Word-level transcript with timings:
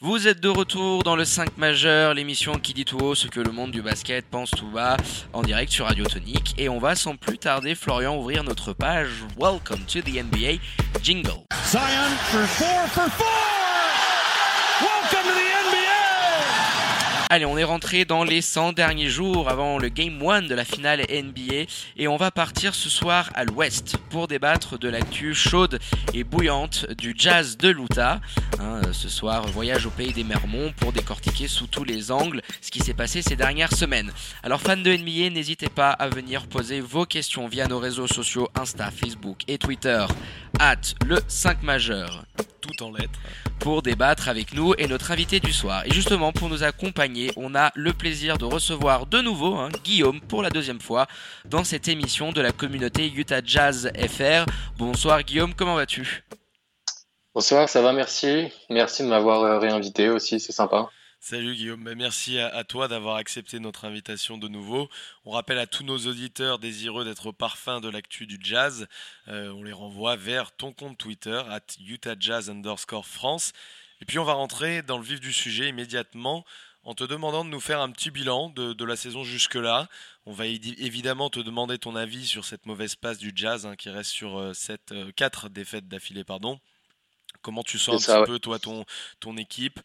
Vous 0.00 0.28
êtes 0.28 0.38
de 0.38 0.48
retour 0.48 1.02
dans 1.02 1.16
le 1.16 1.24
5 1.24 1.58
majeur, 1.58 2.14
l'émission 2.14 2.60
qui 2.60 2.72
dit 2.72 2.84
tout 2.84 2.98
haut 2.98 3.16
ce 3.16 3.26
que 3.26 3.40
le 3.40 3.50
monde 3.50 3.72
du 3.72 3.82
basket 3.82 4.24
pense 4.24 4.50
tout 4.52 4.68
bas, 4.68 4.96
en 5.32 5.42
direct 5.42 5.72
sur 5.72 5.86
Radio 5.86 6.04
Tonique. 6.04 6.54
Et 6.56 6.68
on 6.68 6.78
va 6.78 6.94
sans 6.94 7.16
plus 7.16 7.36
tarder, 7.36 7.74
Florian, 7.74 8.16
ouvrir 8.16 8.44
notre 8.44 8.72
page 8.72 9.08
Welcome 9.36 9.80
to 9.88 10.00
the 10.00 10.22
NBA 10.22 10.60
Jingle. 11.02 11.42
Zion 11.66 12.10
for 12.30 12.46
four 12.46 12.86
for 12.90 13.10
four! 13.10 13.26
Welcome 14.80 15.26
to 15.26 15.34
the 15.34 15.48
Allez, 17.30 17.44
on 17.44 17.58
est 17.58 17.64
rentré 17.64 18.06
dans 18.06 18.24
les 18.24 18.40
100 18.40 18.72
derniers 18.72 19.10
jours 19.10 19.50
avant 19.50 19.76
le 19.76 19.90
Game 19.90 20.18
1 20.26 20.42
de 20.42 20.54
la 20.54 20.64
finale 20.64 21.04
NBA 21.10 21.66
et 21.98 22.08
on 22.08 22.16
va 22.16 22.30
partir 22.30 22.74
ce 22.74 22.88
soir 22.88 23.28
à 23.34 23.44
l'ouest 23.44 23.98
pour 24.08 24.28
débattre 24.28 24.78
de 24.78 24.88
l'actu 24.88 25.34
chaude 25.34 25.78
et 26.14 26.24
bouillante 26.24 26.86
du 26.96 27.14
jazz 27.14 27.58
de 27.58 27.68
l'Utah. 27.68 28.22
Hein, 28.58 28.80
ce 28.92 29.10
soir, 29.10 29.46
voyage 29.48 29.84
au 29.84 29.90
pays 29.90 30.14
des 30.14 30.24
Mermons 30.24 30.72
pour 30.78 30.94
décortiquer 30.94 31.48
sous 31.48 31.66
tous 31.66 31.84
les 31.84 32.10
angles 32.10 32.40
ce 32.62 32.70
qui 32.70 32.78
s'est 32.78 32.94
passé 32.94 33.20
ces 33.20 33.36
dernières 33.36 33.74
semaines. 33.74 34.10
Alors 34.42 34.62
fans 34.62 34.78
de 34.78 34.90
NBA, 34.90 35.28
n'hésitez 35.28 35.68
pas 35.68 35.90
à 35.90 36.08
venir 36.08 36.46
poser 36.46 36.80
vos 36.80 37.04
questions 37.04 37.46
via 37.46 37.68
nos 37.68 37.78
réseaux 37.78 38.06
sociaux 38.06 38.48
Insta, 38.58 38.90
Facebook 38.90 39.42
et 39.48 39.58
Twitter 39.58 40.06
at 40.60 40.80
le 41.06 41.18
5 41.28 41.62
majeur 41.62 42.24
tout 42.60 42.82
en 42.82 42.92
lettres 42.92 43.18
pour 43.58 43.82
débattre 43.82 44.28
avec 44.28 44.54
nous 44.54 44.74
et 44.78 44.86
notre 44.86 45.10
invité 45.10 45.40
du 45.40 45.52
soir. 45.52 45.82
Et 45.84 45.92
justement, 45.92 46.32
pour 46.32 46.48
nous 46.48 46.62
accompagner, 46.62 47.17
on 47.36 47.54
a 47.54 47.72
le 47.74 47.92
plaisir 47.92 48.38
de 48.38 48.44
recevoir 48.44 49.06
de 49.06 49.20
nouveau 49.20 49.54
hein, 49.54 49.68
Guillaume 49.84 50.20
pour 50.20 50.42
la 50.42 50.50
deuxième 50.50 50.80
fois 50.80 51.06
dans 51.44 51.64
cette 51.64 51.88
émission 51.88 52.32
de 52.32 52.40
la 52.40 52.52
communauté 52.52 53.10
Utah 53.10 53.40
Jazz 53.44 53.90
FR. 53.96 54.44
Bonsoir 54.76 55.22
Guillaume, 55.22 55.54
comment 55.54 55.74
vas-tu? 55.74 56.24
Bonsoir, 57.34 57.68
ça 57.68 57.82
va, 57.82 57.92
merci. 57.92 58.48
Merci 58.70 59.02
de 59.02 59.08
m'avoir 59.08 59.42
euh, 59.42 59.58
réinvité 59.58 60.08
aussi, 60.08 60.40
c'est 60.40 60.52
sympa. 60.52 60.90
Salut 61.20 61.54
Guillaume, 61.56 61.82
bah, 61.82 61.96
merci 61.96 62.38
à, 62.38 62.62
toi 62.62 62.86
d'avoir 62.86 63.16
accepté 63.16 63.58
notre 63.58 63.84
invitation 63.84 64.38
de 64.38 64.46
nouveau. 64.46 64.88
On 65.24 65.32
rappelle 65.32 65.58
à 65.58 65.66
tous 65.66 65.82
nos 65.82 65.98
auditeurs 65.98 66.60
désireux 66.60 67.04
d'être 67.04 67.26
au 67.26 67.32
parfum 67.32 67.80
de 67.80 67.88
l'actu 67.88 68.26
du 68.26 68.38
jazz, 68.40 68.86
euh, 69.26 69.50
on 69.50 69.64
les 69.64 69.72
renvoie 69.72 70.14
vers 70.14 70.52
ton 70.52 70.72
compte 70.72 70.96
Twitter, 70.96 71.42
at 71.50 71.66
UtahJazz 71.80 72.50
underscore 72.50 73.04
France. 73.04 73.52
Et 74.00 74.04
puis 74.04 74.18
on 74.18 74.24
va 74.24 74.34
rentrer 74.34 74.82
dans 74.82 74.96
le 74.96 75.02
vif 75.02 75.20
du 75.20 75.32
sujet 75.32 75.68
immédiatement 75.68 76.44
en 76.88 76.94
te 76.94 77.04
demandant 77.04 77.44
de 77.44 77.50
nous 77.50 77.60
faire 77.60 77.82
un 77.82 77.90
petit 77.90 78.10
bilan 78.10 78.48
de, 78.48 78.84
la 78.84 78.96
saison 78.96 79.22
jusque-là. 79.22 79.90
On 80.24 80.32
va 80.32 80.46
évidemment 80.46 81.28
te 81.28 81.38
demander 81.38 81.76
ton 81.78 81.94
avis 81.94 82.26
sur 82.26 82.46
cette 82.46 82.64
mauvaise 82.64 82.96
passe 82.96 83.18
du 83.18 83.30
jazz 83.34 83.66
hein, 83.66 83.76
qui 83.76 83.90
reste 83.90 84.10
sur 84.10 84.38
euh, 84.38 84.54
cette, 84.54 84.94
4 85.14 85.44
euh, 85.44 85.48
défaites 85.50 85.86
d'affilée. 85.86 86.24
pardon. 86.24 86.58
Comment 87.42 87.62
tu 87.62 87.78
sens 87.78 88.08
un 88.08 88.22
petit 88.22 88.30
peu 88.30 88.38
toi 88.38 88.58
ton, 88.58 88.86
ton 89.20 89.36
équipe? 89.36 89.80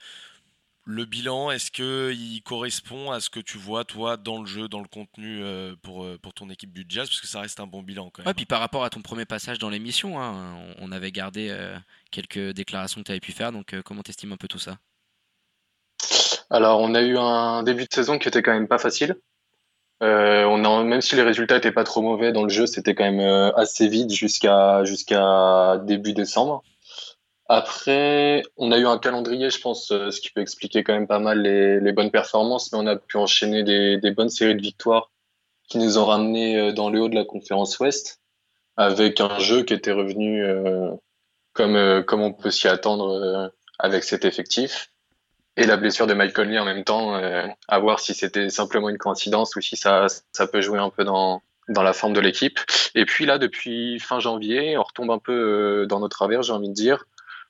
Le 0.86 1.04
bilan, 1.04 1.52
est-ce 1.52 1.72
qu'il 1.72 2.42
correspond 2.44 3.12
à 3.12 3.20
ce 3.20 3.30
que 3.30 3.42
tu 3.42 3.58
vois, 3.58 3.84
toi, 3.84 4.16
dans 4.16 4.40
le 4.40 4.46
jeu, 4.46 4.70
dans 4.70 4.80
le 4.80 4.88
contenu 4.88 5.42
euh, 5.42 5.76
pour, 5.82 6.06
euh, 6.06 6.18
pour 6.22 6.34
ton 6.34 6.50
équipe 6.50 6.72
du 6.72 6.86
Jazz? 6.88 7.10
Parce 7.10 7.20
que 7.20 7.28
ça 7.28 7.42
reste 7.42 7.60
un 7.60 7.68
bon 7.68 7.84
bilan 7.84 8.10
quand 8.12 8.22
même. 8.22 8.28
Ouais, 8.28 8.34
puis 8.34 8.46
par 8.46 8.62
rapport 8.62 8.86
à 8.86 8.90
ton 8.90 9.02
premier 9.02 9.26
passage 9.26 9.60
dans 9.60 9.70
l'émission, 9.70 10.22
hein, 10.22 10.58
on 10.80 10.92
avait 10.94 11.12
gardé 11.12 11.50
euh, 11.50 11.78
quelques 12.12 12.52
déclarations 12.52 13.02
que 13.02 13.08
tu 13.08 13.12
avais 13.12 13.20
pu 13.20 13.34
faire. 13.34 13.52
Donc, 13.52 13.76
comment 13.84 14.04
t'estimes 14.04 14.32
un 14.32 14.38
peu 14.38 14.48
tout 14.48 14.60
ça? 14.60 14.78
Alors, 16.54 16.80
on 16.80 16.96
a 16.96 17.02
eu 17.02 17.18
un 17.18 17.64
début 17.64 17.84
de 17.84 17.94
saison 17.94 18.18
qui 18.18 18.30
était 18.30 18.42
quand 18.42 18.54
même 18.54 18.70
pas 18.70 18.78
facile. 18.78 19.18
a, 20.66 20.84
même 20.84 21.02
si 21.02 21.16
les 21.16 21.24
résultats 21.24 21.58
étaient 21.58 21.72
pas 21.72 21.84
trop 21.84 22.02
mauvais 22.02 22.32
dans 22.32 22.44
le 22.44 22.50
jeu, 22.50 22.66
c'était 22.68 22.96
quand 22.96 23.12
même 23.12 23.52
assez 23.56 23.88
vide 23.88 24.12
jusqu'à 24.12 24.84
début 25.86 26.14
décembre. 26.14 26.64
Après, 27.50 28.44
on 28.58 28.72
a 28.72 28.78
eu 28.78 28.88
un 28.88 28.98
calendrier, 28.98 29.50
je 29.50 29.60
pense, 29.60 29.92
euh, 29.92 30.12
ce 30.12 30.22
qui 30.22 30.32
peut 30.32 30.42
expliquer 30.42 30.84
quand 30.84 30.94
même 30.94 31.08
pas 31.08 31.20
mal 31.20 31.42
les, 31.42 31.92
bonnes 31.92 32.12
performances, 32.12 32.72
mais 32.72 32.80
on 32.80 32.88
a 32.88 32.96
pu 32.96 33.18
enchaîner 33.18 33.64
des, 33.64 34.12
bonnes 34.12 34.30
séries 34.30 34.56
de 34.56 34.62
victoires 34.62 35.12
qui 35.70 35.78
nous 35.78 35.98
ont 35.98 36.06
ramenés 36.06 36.58
euh, 36.58 36.72
dans 36.72 36.90
le 36.90 37.02
haut 37.02 37.10
de 37.10 37.16
la 37.16 37.26
conférence 37.26 37.80
Ouest, 37.80 38.22
avec 38.78 39.20
un 39.20 39.40
jeu 39.40 39.64
qui 39.64 39.74
était 39.74 39.92
revenu 39.92 40.44
euh, 40.44 40.96
comme 41.54 42.22
on 42.22 42.34
peut 42.34 42.50
s'y 42.50 42.68
attendre 42.68 43.52
avec 43.78 44.04
cet 44.04 44.26
effectif. 44.26 44.93
Et 45.56 45.66
la 45.66 45.78
blessure 45.78 46.08
de 46.08 46.14
Mike 46.14 46.34
Conley 46.34 46.58
en 46.58 46.66
même 46.66 46.84
temps, 46.84 47.14
à 47.14 47.80
voir 47.80 48.00
si 48.00 48.16
c'était 48.16 48.50
simplement 48.50 48.90
une 48.90 48.98
coïncidence 48.98 49.56
ou 49.56 49.62
si 49.62 49.76
ça, 49.76 50.08
ça 50.32 50.48
peut 50.48 50.62
jouer 50.62 50.80
un 50.80 50.90
peu 50.90 51.04
dans, 51.04 51.44
dans 51.70 51.84
la 51.84 51.94
forme 51.94 52.14
de 52.14 52.20
l'équipe. 52.20 52.60
Et 52.96 53.06
puis 53.06 53.28
là, 53.28 53.38
depuis 53.38 54.00
fin 54.00 54.20
janvier, 54.20 54.78
on 54.78 54.84
retombe 54.84 55.12
un 55.12 55.20
peu 55.20 55.86
dans 55.88 56.00
nos 56.00 56.08
travers, 56.08 56.42
j'ai 56.42 56.54
envie 56.54 56.70
de 56.70 56.74
dire 56.74 57.06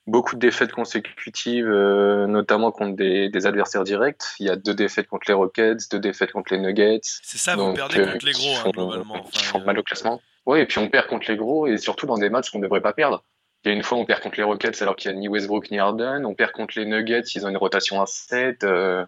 beaucoup 0.06 0.34
de 0.34 0.40
défaites 0.40 0.72
consécutives, 0.72 1.68
euh, 1.68 2.26
notamment 2.26 2.70
contre 2.70 2.96
des, 2.96 3.28
des, 3.28 3.46
adversaires 3.46 3.84
directs. 3.84 4.22
Il 4.38 4.46
y 4.46 4.50
a 4.50 4.56
deux 4.56 4.74
défaites 4.74 5.06
contre 5.06 5.24
les 5.28 5.34
Rockets, 5.34 5.90
deux 5.90 5.98
défaites 5.98 6.32
contre 6.32 6.52
les 6.52 6.60
Nuggets. 6.60 7.00
C'est 7.02 7.38
ça, 7.38 7.56
vous 7.56 7.72
perdez 7.72 8.00
euh, 8.00 8.12
contre 8.12 8.26
les 8.26 8.32
gros, 8.32 8.54
hein, 8.56 8.70
globalement. 8.70 9.22
Qui 9.32 9.44
font 9.44 9.60
mal 9.60 9.78
au 9.78 9.82
classement. 9.82 10.20
Oui, 10.46 10.60
et 10.60 10.66
puis 10.66 10.78
on 10.78 10.88
perd 10.88 11.06
contre 11.06 11.30
les 11.30 11.36
gros, 11.36 11.66
et 11.66 11.78
surtout 11.78 12.06
dans 12.06 12.18
des 12.18 12.28
matchs 12.28 12.50
qu'on 12.50 12.58
ne 12.58 12.64
devrait 12.64 12.82
pas 12.82 12.92
perdre. 12.92 13.24
Il 13.64 13.68
y 13.68 13.70
a 13.70 13.74
une 13.74 13.82
fois, 13.82 13.98
on 13.98 14.04
perd 14.04 14.20
contre 14.20 14.36
les 14.36 14.42
Rockets 14.42 14.82
alors 14.82 14.94
qu'il 14.94 15.10
n'y 15.10 15.16
a 15.16 15.20
ni 15.20 15.28
Westbrook 15.28 15.70
ni 15.70 15.78
Harden. 15.78 16.24
On 16.24 16.34
perd 16.34 16.52
contre 16.52 16.78
les 16.78 16.84
Nuggets, 16.84 17.22
ils 17.34 17.46
ont 17.46 17.48
une 17.48 17.56
rotation 17.56 18.00
à 18.02 18.06
7. 18.06 18.62
Euh, 18.64 19.06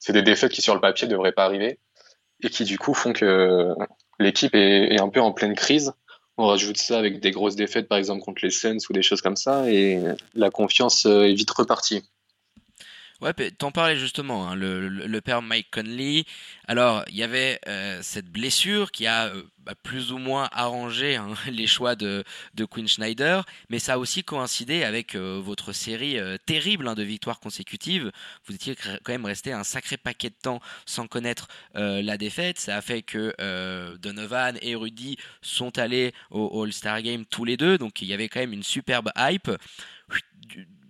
c'est 0.00 0.12
des 0.12 0.22
défaites 0.22 0.52
qui, 0.52 0.62
sur 0.62 0.74
le 0.74 0.80
papier, 0.80 1.06
ne 1.06 1.12
devraient 1.12 1.32
pas 1.32 1.44
arriver. 1.44 1.78
Et 2.42 2.48
qui, 2.48 2.64
du 2.64 2.78
coup, 2.78 2.94
font 2.94 3.12
que 3.12 3.74
l'équipe 4.18 4.54
est, 4.54 5.00
un 5.00 5.08
peu 5.08 5.20
en 5.20 5.32
pleine 5.32 5.54
crise 5.54 5.92
on 6.38 6.46
rajoute 6.46 6.76
ça 6.78 6.96
avec 6.98 7.18
des 7.18 7.32
grosses 7.32 7.56
défaites, 7.56 7.88
par 7.88 7.98
exemple 7.98 8.22
contre 8.22 8.42
les 8.44 8.50
Suns 8.50 8.78
ou 8.88 8.92
des 8.92 9.02
choses 9.02 9.20
comme 9.20 9.34
ça, 9.34 9.68
et 9.68 10.00
la 10.34 10.50
confiance 10.50 11.04
euh, 11.04 11.24
est 11.24 11.34
vite 11.34 11.50
repartie. 11.50 12.04
Ouais, 13.20 13.32
t'en 13.50 13.72
parlais 13.72 13.96
justement, 13.96 14.48
hein, 14.48 14.54
le, 14.54 15.20
père 15.20 15.42
Mike 15.42 15.72
Conley. 15.72 16.24
Alors, 16.68 17.04
il 17.08 17.16
y 17.16 17.24
avait 17.24 17.58
euh, 17.66 17.98
cette 18.00 18.30
blessure 18.30 18.92
qui 18.92 19.08
a 19.08 19.26
euh, 19.26 19.42
bah, 19.58 19.74
plus 19.82 20.12
ou 20.12 20.18
moins 20.18 20.48
arrangé 20.52 21.16
hein, 21.16 21.34
les 21.50 21.66
choix 21.66 21.96
de, 21.96 22.22
de 22.54 22.64
Quinn 22.64 22.86
Schneider, 22.86 23.44
mais 23.70 23.80
ça 23.80 23.94
a 23.94 23.98
aussi 23.98 24.22
coïncidé 24.22 24.84
avec 24.84 25.16
euh, 25.16 25.40
votre 25.42 25.72
série 25.72 26.16
terrible 26.46 26.86
hein, 26.86 26.94
de 26.94 27.02
victoires 27.02 27.40
consécutives. 27.40 28.12
Vous 28.46 28.54
étiez 28.54 28.76
quand 28.76 29.12
même 29.12 29.24
resté 29.24 29.52
un 29.52 29.64
sacré 29.64 29.96
paquet 29.96 30.30
de 30.30 30.36
temps 30.40 30.60
sans 30.86 31.08
connaître 31.08 31.48
la 31.74 32.16
défaite. 32.18 32.60
Ça 32.60 32.76
a 32.76 32.80
fait 32.80 33.02
que 33.02 33.34
Donovan 33.96 34.58
et 34.62 34.74
Rudy 34.74 35.16
sont 35.42 35.76
allés 35.78 36.12
au 36.30 36.62
All-Star 36.62 37.02
Game 37.02 37.24
tous 37.26 37.44
les 37.44 37.56
deux, 37.56 37.78
donc 37.78 38.00
il 38.00 38.08
y 38.08 38.14
avait 38.14 38.28
quand 38.28 38.40
même 38.40 38.52
une 38.52 38.62
superbe 38.62 39.10
hype 39.16 39.50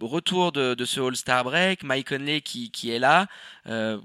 retour 0.06 0.52
de, 0.52 0.84
ce 0.84 1.00
All-Star 1.00 1.44
Break, 1.44 1.82
Mike 1.82 2.08
Conley 2.08 2.40
qui, 2.40 2.90
est 2.90 2.98
là. 2.98 3.26
Euh, 3.66 3.98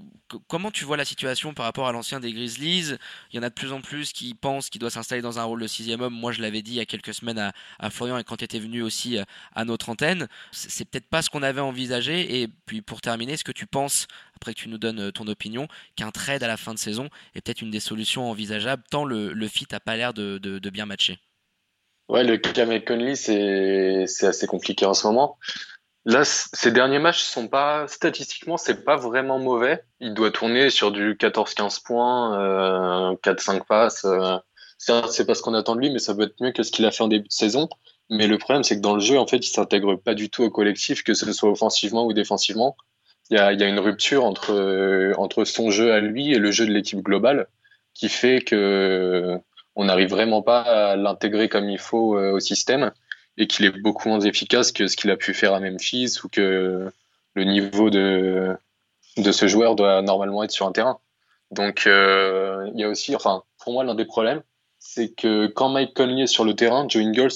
comment 0.48 0.70
tu 0.70 0.84
vois 0.84 0.96
la 0.96 1.04
situation 1.04 1.54
par 1.54 1.64
rapport 1.64 1.86
à 1.88 1.92
l'ancien 1.92 2.20
des 2.20 2.32
Grizzlies? 2.32 2.96
Il 3.32 3.36
y 3.36 3.38
en 3.38 3.42
a 3.42 3.48
de 3.48 3.54
plus 3.54 3.72
en 3.72 3.80
plus 3.80 4.12
qui 4.12 4.34
pensent 4.34 4.70
qu'il 4.70 4.80
doit 4.80 4.90
s'installer 4.90 5.22
dans 5.22 5.38
un 5.38 5.44
rôle 5.44 5.60
de 5.60 5.66
sixième 5.66 6.00
homme. 6.00 6.14
Moi, 6.14 6.32
je 6.32 6.42
l'avais 6.42 6.62
dit 6.62 6.72
il 6.72 6.76
y 6.76 6.80
a 6.80 6.86
quelques 6.86 7.14
semaines 7.14 7.52
à, 7.78 7.90
Florian 7.90 8.18
et 8.18 8.24
quand 8.24 8.36
tu 8.36 8.44
étais 8.44 8.58
venu 8.58 8.82
aussi 8.82 9.18
euh, 9.18 9.24
à 9.54 9.64
notre 9.64 9.88
antenne. 9.88 10.28
C'est 10.52 10.88
peut-être 10.88 11.08
pas 11.08 11.22
ce 11.22 11.30
qu'on 11.30 11.42
avait 11.42 11.60
envisagé. 11.60 12.42
Et 12.42 12.48
puis 12.66 12.82
pour 12.82 13.00
terminer, 13.00 13.34
est-ce 13.34 13.44
que 13.44 13.52
tu 13.52 13.66
penses, 13.66 14.06
après 14.36 14.54
que 14.54 14.60
tu 14.60 14.68
nous 14.68 14.78
donnes 14.78 15.00
euh, 15.00 15.10
ton 15.10 15.26
opinion, 15.26 15.68
qu'un 15.96 16.10
trade 16.10 16.42
à 16.42 16.48
la 16.48 16.56
fin 16.56 16.74
de 16.74 16.78
saison 16.78 17.08
est 17.34 17.40
peut-être 17.40 17.62
une 17.62 17.70
des 17.70 17.80
solutions 17.80 18.30
envisageables 18.30 18.82
tant 18.90 19.04
le, 19.04 19.48
fit 19.48 19.66
a 19.72 19.80
pas 19.80 19.96
l'air 19.96 20.14
de, 20.14 20.38
de 20.38 20.70
bien 20.70 20.86
matcher? 20.86 21.18
Ouais, 22.08 22.22
le 22.22 22.38
Mike 22.66 22.86
Conley, 22.86 23.14
c'est 23.16 24.26
assez 24.26 24.46
compliqué 24.46 24.84
en 24.84 24.94
ce 24.94 25.06
moment. 25.06 25.38
Là, 26.06 26.22
ces 26.24 26.70
derniers 26.70 26.98
matchs 26.98 27.22
sont 27.22 27.48
pas 27.48 27.88
statistiquement, 27.88 28.58
c'est 28.58 28.84
pas 28.84 28.96
vraiment 28.96 29.38
mauvais. 29.38 29.82
Il 30.00 30.12
doit 30.12 30.30
tourner 30.30 30.68
sur 30.68 30.92
du 30.92 31.14
14-15 31.14 31.82
points, 31.82 32.38
euh, 32.38 33.16
4-5 33.22 33.64
passes. 33.64 34.04
Euh. 34.04 34.36
C'est 34.76 35.26
pas 35.26 35.34
ce 35.34 35.40
qu'on 35.40 35.54
attend 35.54 35.76
de 35.76 35.80
lui, 35.80 35.90
mais 35.90 35.98
ça 35.98 36.14
peut 36.14 36.24
être 36.24 36.38
mieux 36.40 36.52
que 36.52 36.62
ce 36.62 36.70
qu'il 36.70 36.84
a 36.84 36.90
fait 36.90 37.02
en 37.02 37.08
début 37.08 37.28
de 37.28 37.32
saison. 37.32 37.70
Mais 38.10 38.26
le 38.26 38.36
problème, 38.36 38.64
c'est 38.64 38.76
que 38.76 38.82
dans 38.82 38.94
le 38.94 39.00
jeu, 39.00 39.18
en 39.18 39.26
fait, 39.26 39.38
il 39.38 39.50
s'intègre 39.50 39.96
pas 39.96 40.12
du 40.12 40.28
tout 40.28 40.42
au 40.42 40.50
collectif, 40.50 41.04
que 41.04 41.14
ce 41.14 41.32
soit 41.32 41.50
offensivement 41.50 42.04
ou 42.04 42.12
défensivement. 42.12 42.76
Il 43.30 43.38
y 43.38 43.40
a, 43.40 43.54
y 43.54 43.62
a 43.62 43.66
une 43.66 43.78
rupture 43.80 44.24
entre 44.24 45.14
entre 45.16 45.44
son 45.44 45.70
jeu 45.70 45.92
à 45.92 46.00
lui 46.00 46.32
et 46.34 46.38
le 46.38 46.50
jeu 46.50 46.66
de 46.66 46.72
l'équipe 46.72 47.00
globale, 47.00 47.46
qui 47.94 48.10
fait 48.10 48.42
que 48.42 49.40
on 49.76 49.84
n'arrive 49.84 50.10
vraiment 50.10 50.42
pas 50.42 50.60
à 50.60 50.96
l'intégrer 50.96 51.48
comme 51.48 51.68
il 51.68 51.78
faut 51.78 52.16
euh, 52.16 52.32
au 52.32 52.40
système 52.40 52.92
et 53.36 53.46
qu'il 53.46 53.64
est 53.64 53.70
beaucoup 53.70 54.08
moins 54.08 54.20
efficace 54.20 54.72
que 54.72 54.86
ce 54.86 54.96
qu'il 54.96 55.10
a 55.10 55.16
pu 55.16 55.34
faire 55.34 55.54
à 55.54 55.60
Memphis 55.60 56.18
ou 56.22 56.28
que 56.28 56.90
le 57.34 57.44
niveau 57.44 57.90
de, 57.90 58.56
de 59.16 59.32
ce 59.32 59.46
joueur 59.46 59.74
doit 59.74 60.02
normalement 60.02 60.42
être 60.44 60.50
sur 60.52 60.66
un 60.66 60.72
terrain. 60.72 60.98
Donc 61.50 61.86
euh, 61.86 62.68
il 62.74 62.80
y 62.80 62.84
a 62.84 62.88
aussi, 62.88 63.14
enfin 63.14 63.42
pour 63.62 63.72
moi 63.72 63.84
l'un 63.84 63.94
des 63.94 64.04
problèmes, 64.04 64.42
c'est 64.78 65.14
que 65.14 65.46
quand 65.46 65.68
Mike 65.68 65.94
Conley 65.94 66.22
est 66.22 66.26
sur 66.26 66.44
le 66.44 66.54
terrain, 66.54 66.86
Joe 66.88 67.02
Ingles 67.02 67.32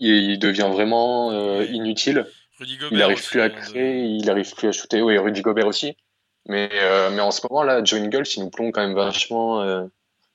il, 0.00 0.38
devient 0.38 0.68
vraiment 0.72 1.32
euh, 1.32 1.64
inutile. 1.64 2.26
il 2.60 2.98
n'arrive 2.98 3.24
plus 3.24 3.40
à 3.40 3.44
hein, 3.44 3.50
créer, 3.50 4.04
il 4.04 4.24
n'arrive 4.26 4.54
plus 4.54 4.68
à 4.68 4.72
shooter. 4.72 5.02
Oui, 5.02 5.18
Rudy 5.18 5.42
Gobert 5.42 5.66
aussi. 5.66 5.96
Mais, 6.46 6.70
euh, 6.74 7.10
mais 7.10 7.20
en 7.20 7.30
ce 7.30 7.40
moment 7.48 7.62
là, 7.62 7.82
Joe 7.84 8.00
Ingles 8.00 8.28
il 8.36 8.44
nous 8.44 8.50
plombe 8.50 8.72
quand 8.72 8.80
même 8.80 8.94
vachement 8.94 9.88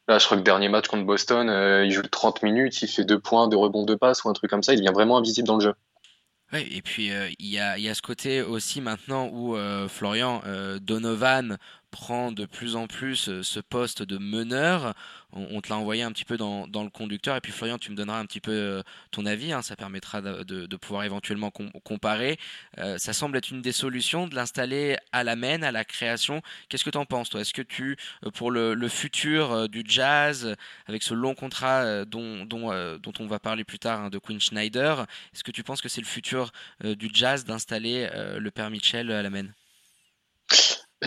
Là, 0.08 0.20
je 0.20 0.26
crois 0.26 0.38
que 0.38 0.44
dernier 0.44 0.70
match 0.70 0.88
contre 0.88 1.06
Boston, 1.06 1.50
euh, 1.50 1.86
il 1.86 1.92
joue 1.92 2.02
30 2.02 2.44
minutes, 2.44 2.82
il 2.82 2.88
fait 2.88 3.06
deux 3.06 3.20
points, 3.20 3.48
deux 3.48 3.58
rebonds, 3.58 3.86
deux 3.86 3.98
passes 3.98 4.24
ou 4.24 4.30
un 4.30 4.34
truc 4.34 4.50
comme 4.50 4.64
ça. 4.64 4.74
Il 4.74 4.78
devient 4.78 4.94
vraiment 4.94 5.18
invisible 5.18 5.48
dans 5.48 5.56
le 5.56 5.62
jeu. 5.62 5.74
Ouais, 6.52 6.68
et 6.72 6.82
puis 6.82 7.12
il 7.40 7.48
y, 7.48 7.58
a, 7.58 7.78
y, 7.78 7.90
a, 7.90 7.96
ce 7.96 8.02
côté 8.02 8.42
aussi 8.42 8.80
maintenant 8.80 9.28
où 9.32 9.58
Florian 9.88 10.44
Donovan 10.82 11.58
prend 11.94 12.32
de 12.32 12.46
plus 12.46 12.76
en 12.76 12.88
plus 12.88 13.30
euh, 13.30 13.44
ce 13.44 13.60
poste 13.60 14.02
de 14.02 14.18
meneur. 14.18 14.96
On, 15.32 15.62
te 15.62 15.70
l'a 15.70 15.78
envoyé 15.78 16.04
un 16.04 16.12
petit 16.12 16.26
peu 16.26 16.38
dans, 16.38 16.66
le 16.66 16.90
conducteur. 16.90 17.36
Et 17.36 17.42
puis 17.42 17.52
Florian, 17.52 17.78
tu 17.78 17.92
me 17.92 17.96
donneras 17.96 18.20
un 18.20 18.26
petit 18.26 18.40
peu 18.40 18.52
euh, 18.52 18.84
ton 19.12 19.26
avis. 19.26 19.52
Hein. 19.52 19.62
ça 19.62 19.76
permettra 19.76 20.22
de, 20.22 20.76
pouvoir 20.76 21.04
éventuellement 21.06 21.52
comparer. 21.52 22.38
Euh, 22.80 22.98
ça 22.98 23.14
semble 23.14 23.38
être 23.38 23.50
une 23.50 23.62
des 23.62 23.72
solutions 23.72 24.28
de 24.28 24.36
l'installer 24.36 24.98
à 25.12 25.24
la 25.24 25.36
main, 25.36 25.62
à 25.64 25.72
la 25.72 25.86
création. 25.86 26.42
Qu'est-ce 26.70 26.84
que 26.84 26.90
tu 26.90 26.98
en 26.98 27.06
penses, 27.06 27.30
toi? 27.30 27.42
Est-ce 27.42 27.54
que 27.54 27.62
tu, 27.62 27.98
pour 28.36 28.52
le, 28.52 28.88
futur 28.88 29.70
du 29.70 29.84
jazz, 29.88 30.56
avec 30.88 31.04
ce 31.04 31.14
long 31.14 31.36
contrat 31.36 32.06
dont, 32.06 32.48
on 32.52 33.28
va 33.28 33.40
parler 33.40 33.64
plus 33.64 33.80
tard 33.80 34.02
hein, 34.02 34.10
de 34.10 34.18
Quinn 34.18 34.40
Schneider, 34.40 35.06
est-ce 35.34 35.44
que 35.44 35.52
tu 35.52 35.64
penses 35.64 35.82
que 35.82 35.90
c'est 35.90 36.02
le 36.02 36.08
futur 36.08 36.52
du 36.84 37.10
jazz 37.12 37.46
d'installer 37.46 38.10
le 38.38 38.52
père 38.52 38.70
Mitchell 38.70 39.12
à 39.12 39.22
la 39.22 39.30
main? 39.30 39.48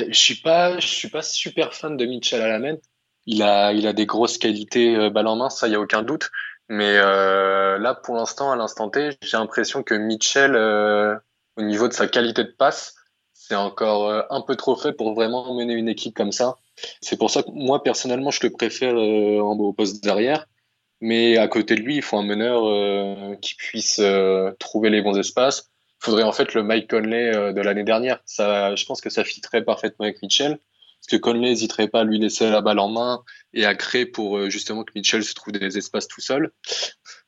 Je 0.09 0.15
suis 0.15 0.43
suis 0.81 1.09
pas 1.09 1.23
super 1.23 1.75
fan 1.75 1.97
de 1.97 2.07
Mitchell 2.07 2.41
à 2.41 2.49
la 2.49 2.59
main. 2.59 2.77
Il 3.27 3.43
a, 3.43 3.73
il 3.73 3.87
a 3.87 3.93
des 3.93 4.07
grosses 4.07 4.39
qualités 4.39 4.95
euh, 4.95 5.11
balle 5.11 5.27
en 5.27 5.37
main, 5.37 5.51
ça 5.51 5.69
y 5.69 5.75
a 5.75 5.81
aucun 5.81 6.03
doute. 6.03 6.31
Mais 6.69 6.97
euh, 6.99 7.79
là, 7.79 7.95
pour 7.95 8.17
l'instant, 8.17 8.51
à 8.51 8.57
l'instant 8.57 8.91
T, 8.91 9.11
j'ai 9.23 9.37
l'impression 9.37 9.83
que 9.83 9.95
Mitchell, 9.95 10.57
euh, 10.57 11.17
au 11.57 11.63
niveau 11.63 11.89
de 11.89 11.93
sa 11.93 12.09
qualité 12.09 12.43
de 12.45 12.55
passe, 12.57 12.97
c'est 13.33 13.55
encore 13.55 14.09
euh, 14.09 14.23
un 14.31 14.41
peu 14.41 14.57
trop 14.57 14.75
fait 14.77 14.93
pour 14.93 15.15
vraiment 15.15 15.55
mener 15.55 15.75
une 15.75 15.89
équipe 15.89 16.15
comme 16.15 16.33
ça. 16.33 16.57
C'est 17.01 17.17
pour 17.17 17.31
ça 17.31 17.43
que 17.43 17.51
moi, 17.53 17.83
personnellement, 17.83 18.31
je 18.31 18.41
le 18.43 18.51
préfère 18.51 18.95
euh, 18.97 19.39
au 19.41 19.73
poste 19.73 20.03
d'arrière. 20.03 20.47
Mais 21.01 21.37
à 21.37 21.47
côté 21.47 21.75
de 21.75 21.83
lui, 21.83 21.97
il 21.97 22.03
faut 22.03 22.17
un 22.17 22.25
meneur 22.25 23.39
qui 23.41 23.55
puisse 23.55 24.01
trouver 24.59 24.89
les 24.89 25.03
bons 25.03 25.19
espaces, 25.19 25.71
faudrait 25.99 26.23
en 26.23 26.33
fait 26.33 26.55
le 26.55 26.63
Mike 26.63 26.91
Conley 26.91 27.35
euh, 27.35 27.53
de 27.53 27.61
l'année 27.61 27.85
dernière. 27.85 28.21
Ça, 28.25 28.75
je 28.75 28.85
pense 28.85 29.01
que 29.01 29.11
ça 29.11 29.25
fitterait 29.25 29.65
parfaitement 29.65 30.05
avec 30.05 30.23
Mitchell. 30.23 30.59
Parce 31.01 31.09
que 31.11 31.17
Conley 31.17 31.51
n'hésiterait 31.51 31.89
pas 31.89 32.01
à 32.01 32.05
lui 32.05 32.19
laisser 32.19 32.51
la 32.51 32.61
balle 32.61 32.79
en 32.79 32.89
main 32.89 33.23
et 33.53 33.65
à 33.65 33.75
créer 33.75 34.07
pour 34.07 34.39
euh, 34.39 34.51
justement 34.51 34.83
que 34.83 34.93
Mitchell 34.95 35.23
se 35.23 35.35
trouve 35.35 35.53
des 35.53 35.79
espaces 35.79 36.09
tout 36.09 36.21
seul. 36.21 36.51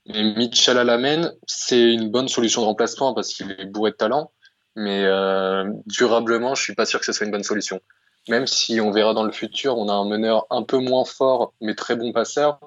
Mais 0.07 0.35
Mitchell 0.35 0.79
à 0.79 0.85
la 0.85 0.99
main, 0.99 1.33
c'est 1.47 1.93
une 1.93 2.11
bonne 2.11 2.29
solution 2.29 2.63
de 2.63 2.67
remplacement 2.67 3.15
parce 3.15 3.33
qu'il 3.33 3.51
est 3.53 3.67
bourré 3.67 3.91
de 3.93 3.97
talent. 3.97 4.33
Mais 4.75 5.05
euh, 5.05 5.71
durablement, 5.87 6.55
je 6.55 6.63
suis 6.63 6.75
pas 6.75 6.87
sûr 6.87 7.01
que 7.01 7.07
ce 7.07 7.13
soit 7.13 7.27
une 7.27 7.33
bonne 7.33 7.43
solution. 7.43 7.81
Même 8.29 8.47
si 8.47 8.81
on 8.81 8.91
verra 8.91 9.15
dans 9.15 9.25
le 9.25 9.33
futur, 9.33 9.77
on 9.79 9.89
a 9.89 9.93
un 9.93 10.07
meneur 10.07 10.47
un 10.51 10.63
peu 10.63 10.79
moins 10.79 11.05
fort 11.05 11.55
mais 11.61 11.75
très 11.75 11.97
bon 11.97 12.13
passeur. 12.13 12.61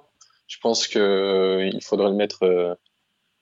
Je 0.47 0.57
pense 0.61 0.87
que 0.87 1.69
il 1.71 1.83
faudrait 1.83 2.09
le 2.09 2.15
mettre 2.15 2.77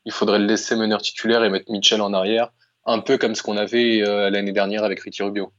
il 0.06 0.12
faudrait 0.12 0.40
le 0.40 0.46
laisser 0.46 0.76
meneur 0.76 1.02
titulaire 1.02 1.44
et 1.44 1.50
mettre 1.50 1.72
Mitchell 1.72 2.02
en 2.02 2.14
arrière, 2.14 2.52
un 2.86 3.00
peu 3.00 3.18
comme 3.18 3.36
ce 3.36 3.44
qu'on 3.44 3.58
avait 3.58 4.02
euh, 4.02 4.30
l'année 4.30 4.52
dernière 4.52 4.84
avec 4.84 5.00
Ricky 5.02 5.24
Rubio. 5.24 5.54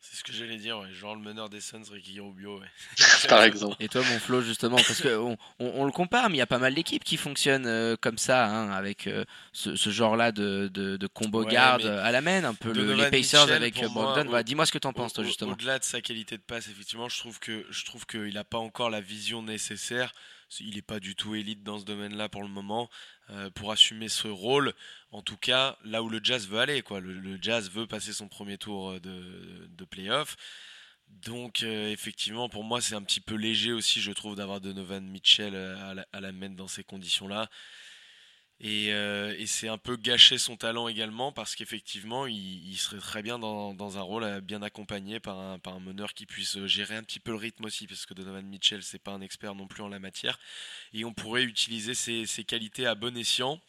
C'est 0.00 0.16
ce 0.16 0.24
que 0.24 0.32
j'allais 0.32 0.56
dire, 0.56 0.80
genre 0.94 1.16
le 1.16 1.20
meneur 1.20 1.50
des 1.50 1.60
Suns, 1.60 1.82
Ricky 1.92 2.20
Rubio. 2.20 2.60
Par 3.28 3.42
exemple. 3.42 3.76
Et 3.80 3.88
toi, 3.88 4.02
mon 4.10 4.18
Flo, 4.18 4.40
justement, 4.40 4.76
parce 4.76 5.02
qu'on 5.02 5.36
on, 5.58 5.84
le 5.84 5.92
compare, 5.92 6.30
mais 6.30 6.36
il 6.36 6.38
y 6.38 6.42
a 6.42 6.46
pas 6.46 6.58
mal 6.58 6.74
d'équipes 6.74 7.04
qui 7.04 7.16
fonctionnent 7.16 7.66
euh, 7.66 7.96
comme 8.00 8.16
ça, 8.16 8.46
hein, 8.46 8.70
avec 8.70 9.06
euh, 9.06 9.24
ce, 9.52 9.74
genre-là 9.90 10.32
de, 10.32 10.70
de, 10.72 11.06
combo 11.08 11.44
garde 11.44 11.84
à 11.84 12.10
la 12.10 12.20
main, 12.20 12.44
un 12.44 12.54
peu 12.54 12.70
les 12.72 13.10
Pacers 13.10 13.50
avec 13.50 13.82
Brogdon. 13.92 14.42
Dis-moi 14.42 14.66
ce 14.66 14.72
que 14.72 14.78
tu 14.78 14.86
en 14.86 14.92
penses, 14.92 15.12
toi, 15.12 15.24
justement. 15.24 15.52
Au-delà 15.52 15.78
de 15.78 15.84
sa 15.84 16.00
qualité 16.00 16.36
de 16.36 16.42
passe, 16.42 16.68
effectivement, 16.68 17.08
je 17.08 17.18
trouve 17.18 17.38
que 17.38 17.66
je 17.70 17.84
trouve 17.84 18.06
qu'il 18.06 18.34
n'a 18.34 18.44
pas 18.44 18.58
encore 18.58 18.90
la 18.90 19.00
vision 19.00 19.42
nécessaire 19.42 20.12
il 20.60 20.76
n'est 20.76 20.82
pas 20.82 21.00
du 21.00 21.14
tout 21.14 21.34
élite 21.34 21.62
dans 21.62 21.78
ce 21.78 21.84
domaine-là 21.84 22.28
pour 22.28 22.42
le 22.42 22.48
moment 22.48 22.88
euh, 23.30 23.50
pour 23.50 23.72
assumer 23.72 24.08
ce 24.08 24.28
rôle. 24.28 24.72
En 25.10 25.22
tout 25.22 25.36
cas, 25.36 25.78
là 25.84 26.02
où 26.02 26.08
le 26.08 26.20
Jazz 26.22 26.48
veut 26.48 26.58
aller, 26.58 26.82
quoi. 26.82 27.00
Le, 27.00 27.38
Jazz 27.40 27.70
veut 27.70 27.86
passer 27.86 28.12
son 28.12 28.28
premier 28.28 28.58
tour 28.58 28.90
euh, 28.90 29.00
de, 29.00 29.68
de 29.68 29.84
playoff. 29.84 30.36
Donc 31.08 31.62
euh, 31.62 31.90
effectivement, 31.90 32.48
pour 32.48 32.64
moi, 32.64 32.80
c'est 32.80 32.94
un 32.94 33.02
petit 33.02 33.20
peu 33.20 33.34
léger 33.34 33.72
aussi, 33.72 34.00
je 34.00 34.12
trouve, 34.12 34.36
d'avoir 34.36 34.60
Donovan 34.60 35.06
Mitchell 35.06 35.54
à 35.54 35.94
la, 35.94 36.06
à 36.12 36.32
dans 36.48 36.68
ces 36.68 36.84
conditions-là. 36.84 37.48
Euh, 38.64 39.34
et, 39.38 39.46
c'est 39.46 39.68
un 39.68 39.78
peu 39.78 39.96
gâcher 39.96 40.36
son 40.36 40.56
talent 40.56 40.88
également 40.88 41.30
parce 41.30 41.54
qu'effectivement, 41.54 42.26
il, 42.26 42.76
serait 42.76 42.98
très 42.98 43.22
bien 43.22 43.38
dans, 43.38 43.98
un 43.98 44.02
rôle 44.02 44.24
euh, 44.24 44.40
bien 44.40 44.62
accompagné 44.62 45.20
par 45.20 45.38
un, 45.38 45.58
meneur 45.80 46.12
qui 46.12 46.26
puisse 46.26 46.56
euh, 46.56 46.66
gérer 46.66 46.96
un 46.96 47.04
petit 47.04 47.20
peu 47.20 47.30
le 47.30 47.36
rythme 47.36 47.64
aussi, 47.66 47.86
parce 47.86 48.04
que 48.04 48.14
Donovan 48.14 48.44
Mitchell, 48.46 48.82
c'est 48.82 48.98
pas 48.98 49.12
un 49.12 49.20
expert 49.20 49.54
non 49.54 49.68
plus 49.68 49.82
en 49.82 49.88
la 49.88 50.00
matière. 50.00 50.38
Et 50.92 51.04
on 51.04 51.14
pourrait 51.14 51.44
utiliser 51.44 51.94
ses, 51.94 52.44
qualités 52.44 52.86
à 52.86 52.94
bon 52.94 53.16
escient. 53.16 53.60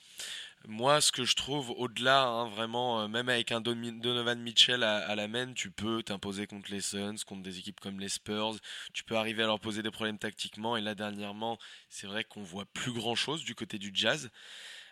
Moi, 0.68 1.02
ce 1.02 1.12
que 1.12 1.24
je 1.24 1.36
trouve 1.36 1.70
au-delà, 1.72 2.24
hein, 2.24 2.50
vraiment, 2.50 3.08
même 3.08 3.30
avec 3.30 3.52
un 3.52 3.62
Donovan 3.62 4.40
Mitchell 4.42 4.84
à, 4.84 5.16
la 5.16 5.28
main, 5.28 5.54
tu 5.54 5.72
peux 5.72 6.04
t'imposer 6.04 6.48
contre 6.48 6.72
les 6.72 6.82
Suns, 6.82 7.16
contre 7.26 7.44
des 7.44 7.60
équipes 7.60 7.80
comme 7.80 8.00
les 8.00 8.10
Spurs. 8.10 8.56
Tu 8.94 9.04
peux 9.06 9.16
arriver 9.16 9.44
à 9.44 9.48
leur 9.48 9.60
poser 9.60 9.84
des 9.84 9.92
problèmes 9.92 10.18
tactiquement. 10.18 10.76
Et 10.76 10.82
là, 10.82 10.96
dernièrement, 10.96 11.58
c'est 11.90 12.08
vrai 12.08 12.26
qu'on 12.26 12.44
voit 12.44 12.66
plus 12.66 12.92
grand 12.92 13.16
chose 13.16 13.44
du 13.46 13.56
côté 13.56 13.78
du 13.78 13.92
Jazz. 13.94 14.32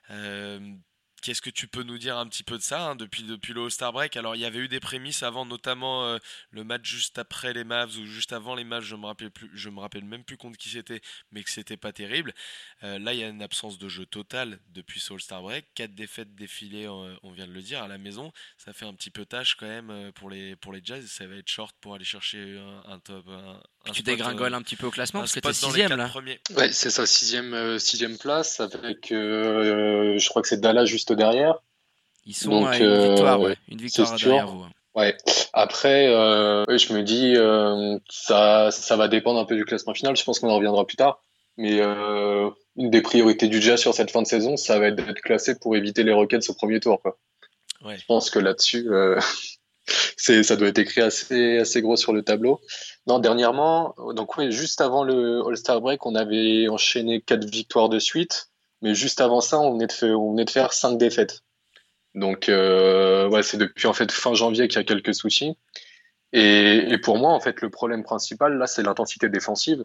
Euh, 0.09 0.59
qu'est-ce 1.21 1.41
que 1.41 1.49
tu 1.49 1.67
peux 1.67 1.83
nous 1.83 1.97
dire 1.97 2.17
un 2.17 2.27
petit 2.27 2.43
peu 2.43 2.57
de 2.57 2.63
ça 2.63 2.89
hein, 2.89 2.95
depuis, 2.95 3.23
depuis 3.23 3.53
le 3.53 3.63
All-Star 3.63 3.91
Break? 3.91 4.15
Alors, 4.17 4.35
il 4.35 4.41
y 4.41 4.45
avait 4.45 4.59
eu 4.59 4.67
des 4.67 4.79
prémices 4.79 5.23
avant, 5.23 5.45
notamment 5.45 6.05
euh, 6.05 6.17
le 6.51 6.63
match 6.63 6.85
juste 6.87 7.17
après 7.17 7.53
les 7.53 7.63
Mavs 7.63 7.97
ou 7.97 8.05
juste 8.05 8.33
avant 8.33 8.55
les 8.55 8.63
Mavs, 8.63 8.83
je 8.83 8.95
me 8.95 9.05
rappelle 9.05 9.31
me 9.69 9.79
rappelle 9.79 10.05
même 10.05 10.23
plus 10.23 10.37
contre 10.37 10.57
qui 10.57 10.69
c'était, 10.69 11.01
mais 11.31 11.43
que 11.43 11.49
c'était 11.49 11.77
pas 11.77 11.91
terrible. 11.91 12.33
Euh, 12.83 12.99
là, 12.99 13.13
il 13.13 13.19
y 13.19 13.23
a 13.23 13.27
une 13.27 13.41
absence 13.41 13.77
de 13.77 13.89
jeu 13.89 14.05
total 14.05 14.59
depuis 14.69 14.99
ce 14.99 15.13
All-Star 15.13 15.41
Break. 15.41 15.65
Quatre 15.75 15.95
défaites 15.95 16.35
défilées, 16.35 16.87
on 16.87 17.31
vient 17.31 17.47
de 17.47 17.53
le 17.53 17.61
dire, 17.61 17.83
à 17.83 17.87
la 17.87 17.97
maison. 17.97 18.31
Ça 18.57 18.73
fait 18.73 18.85
un 18.85 18.93
petit 18.93 19.11
peu 19.11 19.25
tâche 19.25 19.55
quand 19.55 19.67
même 19.67 20.11
pour 20.13 20.29
les, 20.29 20.55
pour 20.55 20.71
les 20.71 20.81
Jazz. 20.83 21.05
Ça 21.07 21.27
va 21.27 21.35
être 21.35 21.49
short 21.49 21.75
pour 21.81 21.95
aller 21.95 22.05
chercher 22.05 22.59
un, 22.85 22.99
top. 22.99 23.25
Tu 23.91 24.03
dégringoles 24.03 24.53
un 24.53 24.61
petit 24.61 24.75
peu 24.75 24.87
au 24.87 24.91
classement 24.91 25.21
parce 25.21 25.33
que 25.33 25.39
tu 25.39 25.47
es 25.47 25.53
sixième 25.53 25.95
là. 25.95 26.09
Ouais, 26.55 26.71
c'est 26.71 26.89
ça, 26.89 27.05
sixième, 27.05 27.79
sixième 27.79 28.17
place 28.17 28.59
avec, 28.59 29.07
je 29.09 30.29
crois 30.29 30.41
que 30.41 30.47
c'est 30.47 30.61
Dallas 30.61 30.85
juste 30.85 31.13
derrière. 31.13 31.59
Ils 32.27 32.35
sont 32.35 32.65
à 32.65 32.77
une 32.77 33.09
victoire, 33.09 33.41
euh, 33.41 33.55
une 33.69 33.77
victoire 33.77 34.15
derrière 34.15 34.47
vous. 34.47 34.63
Hein. 34.63 34.71
Ouais. 34.95 35.15
Après, 35.53 36.07
euh, 36.07 36.65
je 36.77 36.93
me 36.93 37.01
dis, 37.01 37.35
euh, 37.37 37.97
ça, 38.09 38.69
ça 38.71 38.97
va 38.97 39.07
dépendre 39.07 39.39
un 39.39 39.45
peu 39.45 39.55
du 39.55 39.63
classement 39.63 39.93
final. 39.93 40.17
Je 40.17 40.23
pense 40.25 40.39
qu'on 40.39 40.49
en 40.49 40.55
reviendra 40.55 40.85
plus 40.85 40.97
tard. 40.97 41.23
Mais 41.55 41.79
une 41.79 42.91
des 42.91 43.01
priorités 43.01 43.47
du 43.47 43.59
Jazz 43.59 43.79
sur 43.79 43.93
cette 43.95 44.11
fin 44.11 44.21
de 44.21 44.27
saison, 44.27 44.57
ça 44.57 44.77
va 44.77 44.87
être 44.87 44.95
d'être 44.95 45.21
classé 45.21 45.57
pour 45.57 45.75
éviter 45.75 46.03
les 46.03 46.13
Rockets 46.13 46.47
au 46.49 46.53
premier 46.53 46.79
tour. 46.79 47.01
Quoi. 47.01 47.17
Je 47.83 48.05
pense 48.07 48.29
que 48.29 48.37
là-dessus, 48.37 48.87
ça 50.17 50.55
doit 50.55 50.67
être 50.67 50.77
écrit 50.77 51.01
assez, 51.01 51.57
assez 51.57 51.81
gros 51.81 51.95
sur 51.95 52.13
le 52.13 52.21
tableau. 52.21 52.61
Non, 53.07 53.19
dernièrement, 53.19 53.95
donc 54.15 54.37
oui, 54.37 54.51
juste 54.51 54.81
avant 54.81 55.03
le 55.03 55.41
All-Star 55.47 55.79
Break, 55.79 56.05
on 56.05 56.13
avait 56.13 56.67
enchaîné 56.67 57.21
quatre 57.21 57.45
victoires 57.45 57.87
de 57.87 57.99
suite. 57.99 58.49
Mais 58.81 58.93
juste 58.93 59.21
avant 59.21 59.41
ça, 59.41 59.59
on 59.59 59.73
venait 59.73 59.87
de 59.87 60.49
faire, 60.49 60.73
cinq 60.73 60.97
défaites. 60.97 61.41
Donc, 62.15 62.49
euh, 62.49 63.41
c'est 63.41 63.57
depuis 63.57 63.87
en 63.87 63.93
fait 63.93 64.11
fin 64.11 64.33
janvier 64.33 64.67
qu'il 64.67 64.77
y 64.77 64.81
a 64.81 64.83
quelques 64.83 65.15
soucis. 65.15 65.57
Et, 66.33 66.91
et, 66.91 66.97
pour 66.97 67.17
moi, 67.17 67.31
en 67.31 67.39
fait, 67.39 67.61
le 67.61 67.69
problème 67.69 68.03
principal 68.03 68.57
là, 68.57 68.67
c'est 68.67 68.83
l'intensité 68.83 69.29
défensive 69.29 69.83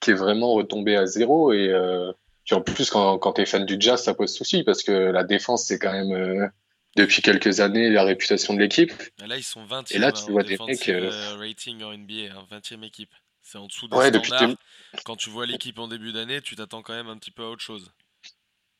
qui 0.00 0.10
est 0.10 0.14
vraiment 0.14 0.52
retombée 0.52 0.96
à 0.96 1.06
zéro. 1.06 1.52
Et 1.52 1.68
euh, 1.68 2.12
puis 2.44 2.54
en 2.54 2.62
plus, 2.62 2.90
quand, 2.90 3.18
quand 3.18 3.34
tu 3.34 3.42
es 3.42 3.46
fan 3.46 3.64
du 3.64 3.76
jazz, 3.78 4.02
ça 4.02 4.14
pose 4.14 4.32
souci 4.34 4.64
parce 4.64 4.82
que 4.82 4.92
la 4.92 5.24
défense, 5.24 5.66
c'est 5.66 5.78
quand 5.78 5.92
même 5.92 6.12
euh, 6.12 6.46
depuis 6.96 7.22
quelques 7.22 7.60
années 7.60 7.90
la 7.90 8.04
réputation 8.04 8.54
de 8.54 8.60
l'équipe. 8.60 8.92
Là, 9.18 9.36
ils 9.36 9.42
sont 9.42 9.64
20 9.64 9.92
Et 9.92 9.98
là, 9.98 10.12
tu 10.12 10.30
vois 10.30 10.42
des 10.42 10.58
mecs. 10.58 10.88
Euh, 10.88 11.10
euh, 11.10 11.36
rating 11.36 11.82
en 11.82 11.96
NBA, 11.96 12.34
20e 12.50 12.74
hein, 12.74 12.82
équipe. 12.82 13.14
C'est 13.42 13.58
en 13.58 13.66
dessous 13.66 13.88
des 13.88 13.96
ouais, 13.96 14.08
standards. 14.08 14.56
Quand 15.04 15.16
tu 15.16 15.30
vois 15.30 15.46
l'équipe 15.46 15.78
en 15.78 15.88
début 15.88 16.12
d'année, 16.12 16.40
tu 16.40 16.54
t'attends 16.54 16.82
quand 16.82 16.94
même 16.94 17.08
un 17.08 17.16
petit 17.16 17.32
peu 17.32 17.42
à 17.42 17.48
autre 17.48 17.62
chose. 17.62 17.90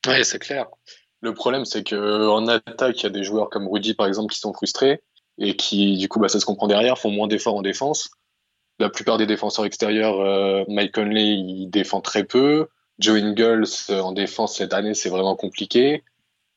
Ouais, 0.07 0.25
c'est 0.25 0.39
clair. 0.39 0.67
Le 1.21 1.35
problème, 1.35 1.65
c'est 1.65 1.85
que 1.85 2.29
en 2.29 2.47
attaque, 2.49 3.01
il 3.01 3.03
y 3.05 3.07
a 3.07 3.11
des 3.11 3.25
joueurs 3.25 3.51
comme 3.51 3.69
Rudy, 3.69 3.95
par 3.95 4.07
exemple, 4.07 4.33
qui 4.33 4.41
sont 4.41 4.53
frustrés 4.53 5.03
et 5.39 5.57
qui, 5.57 5.97
du 5.97 6.09
coup, 6.09 6.21
bah, 6.21 6.29
ça 6.29 6.41
se 6.41 6.45
comprend 6.45 6.67
derrière, 6.67 6.99
font 6.99 7.11
moins 7.11 7.29
d'efforts 7.29 7.57
en 7.57 7.63
défense. 7.63 8.11
La 8.79 8.91
plupart 8.91 9.19
des 9.19 9.27
défenseurs 9.27 9.65
extérieurs, 9.65 10.21
euh, 10.21 10.65
Mike 10.69 10.93
Conley, 10.93 11.35
il 11.35 11.69
défend 11.69 12.01
très 12.01 12.25
peu. 12.25 12.69
Joe 12.99 13.21
Ingles, 13.21 13.65
euh, 13.91 14.01
en 14.01 14.13
défense 14.13 14.57
cette 14.57 14.73
année, 14.73 14.95
c'est 14.95 15.09
vraiment 15.09 15.37
compliqué. 15.37 16.03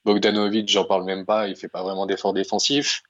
Bogdanovic, 0.05 0.69
j'en 0.69 0.85
parle 0.85 1.03
même 1.03 1.25
pas, 1.25 1.47
il 1.47 1.55
fait 1.55 1.67
pas 1.67 1.83
vraiment 1.83 2.05
d'efforts 2.05 2.33
défensifs. 2.33 3.01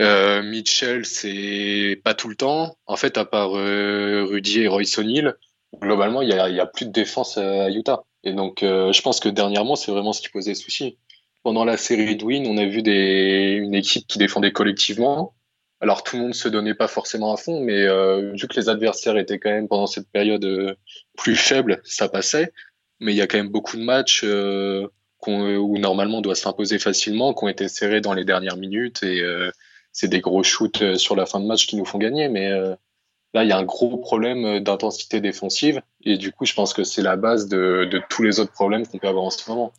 Euh, 0.00 0.42
Mitchell, 0.42 1.04
c'est 1.04 2.00
pas 2.04 2.14
tout 2.14 2.28
le 2.28 2.36
temps. 2.36 2.76
En 2.86 2.96
fait, 2.96 3.18
à 3.18 3.24
part 3.24 3.56
euh, 3.56 4.24
Rudy 4.28 4.60
et 4.60 4.68
Royce 4.68 4.98
O'Neal, 4.98 5.36
globalement, 5.80 6.22
il 6.22 6.28
y 6.28 6.32
a, 6.32 6.66
plus 6.66 6.86
de 6.86 6.92
défense 6.92 7.38
à 7.38 7.70
Utah. 7.70 8.04
Et 8.24 8.32
donc, 8.32 8.62
euh, 8.62 8.92
je 8.92 9.02
pense 9.02 9.20
que 9.20 9.28
dernièrement, 9.28 9.74
c'est 9.74 9.90
vraiment 9.90 10.12
ce 10.12 10.20
qui 10.20 10.28
posait 10.28 10.54
souci. 10.54 10.98
Pendant 11.42 11.64
la 11.64 11.76
série 11.76 12.14
de 12.14 12.24
on 12.24 12.56
a 12.56 12.66
vu 12.66 12.78
une 12.78 13.74
équipe 13.74 14.06
qui 14.06 14.18
défendait 14.18 14.52
collectivement. 14.52 15.34
Alors, 15.80 16.04
tout 16.04 16.16
le 16.16 16.22
monde 16.22 16.34
se 16.34 16.48
donnait 16.48 16.74
pas 16.74 16.86
forcément 16.86 17.32
à 17.32 17.36
fond, 17.36 17.60
mais 17.60 17.82
vu 18.34 18.46
que 18.46 18.60
les 18.60 18.68
adversaires 18.68 19.16
étaient 19.16 19.40
quand 19.40 19.50
même 19.50 19.66
pendant 19.66 19.88
cette 19.88 20.08
période 20.08 20.76
plus 21.18 21.34
faibles, 21.34 21.80
ça 21.84 22.08
passait. 22.08 22.52
Mais 23.00 23.12
il 23.12 23.16
y 23.16 23.22
a 23.22 23.26
quand 23.26 23.38
même 23.38 23.48
beaucoup 23.48 23.76
de 23.76 23.82
matchs 23.82 24.24
où 25.30 25.78
normalement 25.78 26.18
on 26.18 26.20
doit 26.22 26.34
s'imposer 26.34 26.78
facilement, 26.78 27.34
qui 27.34 27.44
ont 27.44 27.48
été 27.48 27.68
serrés 27.68 28.00
dans 28.00 28.14
les 28.14 28.24
dernières 28.24 28.56
minutes 28.56 29.02
et 29.02 29.22
c'est 29.92 30.08
des 30.08 30.20
gros 30.20 30.42
shoots 30.42 30.96
sur 30.96 31.16
la 31.16 31.26
fin 31.26 31.40
de 31.40 31.46
match 31.46 31.66
qui 31.66 31.76
nous 31.76 31.84
font 31.84 31.98
gagner. 31.98 32.28
Mais 32.28 32.50
là, 33.34 33.44
il 33.44 33.48
y 33.48 33.52
a 33.52 33.58
un 33.58 33.64
gros 33.64 33.96
problème 33.98 34.60
d'intensité 34.60 35.20
défensive 35.20 35.82
et 36.04 36.16
du 36.16 36.32
coup, 36.32 36.44
je 36.46 36.54
pense 36.54 36.74
que 36.74 36.84
c'est 36.84 37.02
la 37.02 37.16
base 37.16 37.48
de, 37.48 37.88
de 37.90 38.02
tous 38.10 38.22
les 38.22 38.40
autres 38.40 38.52
problèmes 38.52 38.86
qu'on 38.86 38.98
peut 38.98 39.08
avoir 39.08 39.24
en 39.24 39.30
ce 39.30 39.48
moment. 39.50 39.72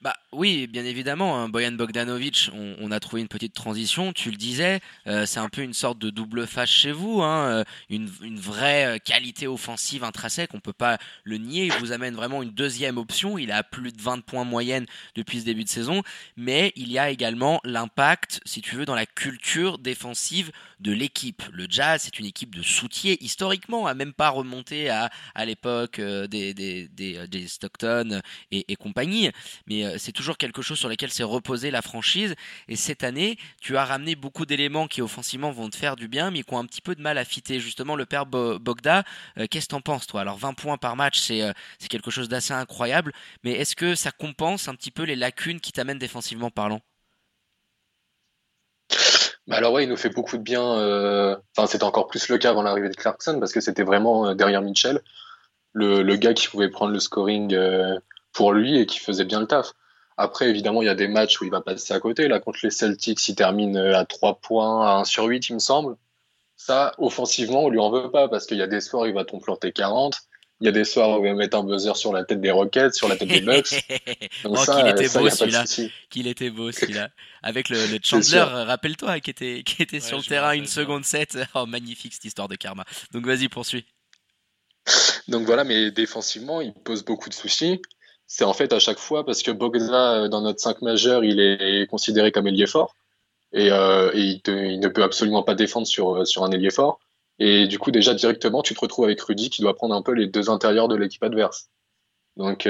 Bah 0.00 0.14
oui, 0.34 0.66
bien 0.66 0.84
évidemment. 0.84 1.38
Hein. 1.38 1.48
Boyan 1.48 1.72
Bogdanovic, 1.72 2.50
on, 2.52 2.90
a 2.90 3.00
trouvé 3.00 3.22
une 3.22 3.28
petite 3.28 3.54
transition. 3.54 4.12
Tu 4.12 4.30
le 4.30 4.36
disais, 4.36 4.80
euh, 5.06 5.26
c'est 5.26 5.38
un 5.38 5.48
peu 5.48 5.62
une 5.62 5.72
sorte 5.72 5.98
de 5.98 6.10
double 6.10 6.46
face 6.46 6.70
chez 6.70 6.92
vous, 6.92 7.22
hein. 7.22 7.48
Euh, 7.48 7.64
une, 7.88 8.08
vraie 8.36 8.96
euh, 8.96 8.98
qualité 8.98 9.46
offensive 9.46 10.02
intrinsèque. 10.02 10.50
On 10.54 10.60
peut 10.60 10.72
pas 10.72 10.98
le 11.22 11.38
nier. 11.38 11.66
Il 11.66 11.72
vous 11.74 11.92
amène 11.92 12.14
vraiment 12.14 12.42
une 12.42 12.50
deuxième 12.50 12.98
option. 12.98 13.38
Il 13.38 13.52
a 13.52 13.62
plus 13.62 13.92
de 13.92 14.02
20 14.02 14.24
points 14.24 14.44
moyenne 14.44 14.86
depuis 15.14 15.40
ce 15.40 15.44
début 15.44 15.64
de 15.64 15.68
saison, 15.68 16.02
mais 16.36 16.72
il 16.74 16.90
y 16.90 16.98
a 16.98 17.10
également 17.10 17.60
l'impact, 17.64 18.40
si 18.44 18.60
tu 18.60 18.74
veux, 18.74 18.84
dans 18.84 18.94
la 18.94 19.06
culture 19.06 19.78
défensive 19.78 20.50
de 20.80 20.92
l'équipe. 20.92 21.42
Le 21.52 21.66
Jazz, 21.68 22.02
c'est 22.04 22.18
une 22.18 22.26
équipe 22.26 22.54
de 22.54 22.62
soutien 22.62 23.14
historiquement, 23.20 23.86
à 23.86 23.94
même 23.94 24.12
pas 24.12 24.30
remonté 24.30 24.90
à, 24.90 25.10
à 25.34 25.44
l'époque 25.44 26.00
des, 26.00 26.54
des, 26.54 26.88
des, 26.88 27.48
Stockton 27.48 28.20
et, 28.50 28.64
et 28.72 28.76
compagnie, 28.76 29.30
mais 29.66 29.98
c'est 29.98 30.12
toujours 30.12 30.23
quelque 30.32 30.62
chose 30.62 30.78
sur 30.78 30.88
lequel 30.88 31.10
s'est 31.10 31.22
reposée 31.22 31.70
la 31.70 31.82
franchise. 31.82 32.34
Et 32.68 32.76
cette 32.76 33.04
année, 33.04 33.38
tu 33.60 33.76
as 33.76 33.84
ramené 33.84 34.14
beaucoup 34.14 34.46
d'éléments 34.46 34.88
qui 34.88 35.02
offensivement 35.02 35.50
vont 35.50 35.68
te 35.68 35.76
faire 35.76 35.96
du 35.96 36.08
bien, 36.08 36.30
mais 36.30 36.42
qui 36.42 36.54
ont 36.54 36.58
un 36.58 36.64
petit 36.64 36.80
peu 36.80 36.94
de 36.94 37.02
mal 37.02 37.18
à 37.18 37.24
fitter. 37.24 37.60
Justement, 37.60 37.96
le 37.96 38.06
père 38.06 38.26
Bogda, 38.26 39.04
euh, 39.38 39.46
qu'est-ce 39.50 39.66
que 39.66 39.70
t'en 39.70 39.80
penses, 39.80 40.06
toi? 40.06 40.22
Alors, 40.22 40.38
20 40.38 40.54
points 40.54 40.78
par 40.78 40.96
match, 40.96 41.30
euh, 41.30 41.52
c'est 41.78 41.88
quelque 41.88 42.10
chose 42.10 42.28
d'assez 42.28 42.54
incroyable, 42.54 43.12
mais 43.44 43.52
est-ce 43.52 43.76
que 43.76 43.94
ça 43.94 44.10
compense 44.10 44.68
un 44.68 44.74
petit 44.74 44.90
peu 44.90 45.02
les 45.02 45.16
lacunes 45.16 45.60
qui 45.60 45.72
t'amènent 45.72 45.98
défensivement 45.98 46.50
parlant? 46.50 46.80
Bah 49.46 49.56
alors 49.56 49.74
ouais, 49.74 49.84
il 49.84 49.90
nous 49.90 49.96
fait 49.98 50.08
beaucoup 50.08 50.38
de 50.38 50.42
bien. 50.42 50.62
Euh, 50.62 51.36
enfin, 51.54 51.66
c'était 51.66 51.84
encore 51.84 52.06
plus 52.06 52.28
le 52.28 52.38
cas 52.38 52.48
avant 52.48 52.62
l'arrivée 52.62 52.88
de 52.88 52.96
Clarkson 52.96 53.36
parce 53.38 53.52
que 53.52 53.60
c'était 53.60 53.82
vraiment 53.82 54.34
derrière 54.34 54.62
Mitchell 54.62 55.02
le, 55.74 56.02
le, 56.02 56.16
gars 56.16 56.32
qui 56.32 56.48
pouvait 56.48 56.70
prendre 56.70 56.92
le 56.92 56.98
scoring 56.98 57.54
pour 58.34 58.52
lui 58.52 58.78
et 58.78 58.84
qui 58.84 58.98
faisait 58.98 59.24
bien 59.24 59.40
le 59.40 59.46
taf. 59.46 59.72
Après, 60.16 60.48
évidemment, 60.48 60.82
il 60.82 60.86
y 60.86 60.90
a 60.90 60.94
des 60.94 61.08
matchs 61.08 61.40
où 61.40 61.44
il 61.44 61.50
va 61.50 61.60
passer 61.60 61.92
à 61.92 62.00
côté. 62.00 62.28
Là, 62.28 62.38
contre 62.38 62.60
les 62.62 62.70
Celtics, 62.70 63.28
il 63.28 63.34
termine 63.34 63.76
euh, 63.76 63.98
à 63.98 64.04
3 64.04 64.36
points, 64.36 64.86
à 64.86 65.00
1 65.00 65.04
sur 65.04 65.24
8, 65.24 65.48
il 65.48 65.54
me 65.54 65.58
semble. 65.58 65.96
Ça, 66.56 66.94
offensivement, 66.98 67.64
on 67.64 67.68
lui 67.68 67.80
en 67.80 67.90
veut 67.90 68.10
pas 68.10 68.28
parce 68.28 68.46
qu'il 68.46 68.58
y 68.58 68.62
a 68.62 68.68
des 68.68 68.80
soirs, 68.80 69.06
il 69.06 69.14
va 69.14 69.24
t'en 69.24 69.38
planter 69.38 69.72
40. 69.72 70.16
Il 70.60 70.66
y 70.66 70.68
a 70.68 70.72
des 70.72 70.84
soirs 70.84 71.20
où 71.20 71.24
il 71.24 71.30
va 71.30 71.34
mettre 71.34 71.56
un 71.58 71.64
buzzer 71.64 71.96
sur 71.96 72.12
la 72.12 72.24
tête 72.24 72.40
des 72.40 72.52
Rockets, 72.52 72.94
sur 72.94 73.08
la 73.08 73.16
tête 73.16 73.28
des 73.28 73.40
Bucks. 73.40 73.74
Donc 74.44 74.56
oh, 74.56 74.72
qu'il 74.72 74.86
était, 74.86 75.08
beau 75.08 75.28
celui-là. 75.28 75.64
Qu'il 76.10 76.28
était 76.28 76.50
beau 76.50 76.70
celui-là. 76.72 77.10
Avec 77.42 77.68
le, 77.68 77.86
le 77.88 77.98
Chandler, 78.02 78.38
rappelle-toi, 78.38 79.18
qui 79.18 79.30
était, 79.30 79.62
qui 79.64 79.82
était 79.82 79.98
sur 79.98 80.16
le 80.16 80.22
terrain 80.22 80.52
une 80.52 80.66
seconde 80.66 81.04
7. 81.04 81.38
Oh, 81.54 81.66
magnifique 81.66 82.14
cette 82.14 82.24
histoire 82.24 82.48
de 82.48 82.54
karma. 82.54 82.84
Donc 83.12 83.26
vas-y, 83.26 83.48
poursuis. 83.48 83.84
Donc 85.28 85.44
voilà, 85.44 85.64
mais 85.64 85.90
défensivement, 85.90 86.60
il 86.60 86.72
pose 86.72 87.04
beaucoup 87.04 87.28
de 87.28 87.34
soucis 87.34 87.80
c'est 88.26 88.44
en 88.44 88.52
fait 88.52 88.72
à 88.72 88.78
chaque 88.78 88.98
fois 88.98 89.24
parce 89.24 89.42
que 89.42 89.50
Bogda, 89.50 90.24
euh, 90.24 90.28
dans 90.28 90.40
notre 90.40 90.60
5 90.60 90.82
majeur, 90.82 91.24
il 91.24 91.40
est 91.40 91.86
considéré 91.88 92.32
comme 92.32 92.46
ailier 92.46 92.66
fort 92.66 92.94
et, 93.52 93.70
euh, 93.70 94.10
il, 94.14 94.40
ne 94.80 94.88
peut 94.88 95.02
absolument 95.02 95.42
pas 95.42 95.54
défendre 95.54 95.86
sur, 95.86 96.16
euh, 96.16 96.24
sur 96.24 96.42
un 96.44 96.50
ailier 96.50 96.70
fort. 96.70 96.98
Et 97.38 97.66
du 97.66 97.78
coup, 97.78 97.90
déjà 97.90 98.14
directement, 98.14 98.62
tu 98.62 98.74
te 98.74 98.80
retrouves 98.80 99.04
avec 99.04 99.20
Rudy 99.20 99.50
qui 99.50 99.62
doit 99.62 99.74
prendre 99.74 99.94
un 99.94 100.02
peu 100.02 100.12
les 100.12 100.26
deux 100.26 100.50
intérieurs 100.50 100.88
de 100.88 100.96
l'équipe 100.96 101.22
adverse. 101.22 101.68
Donc 102.36 102.68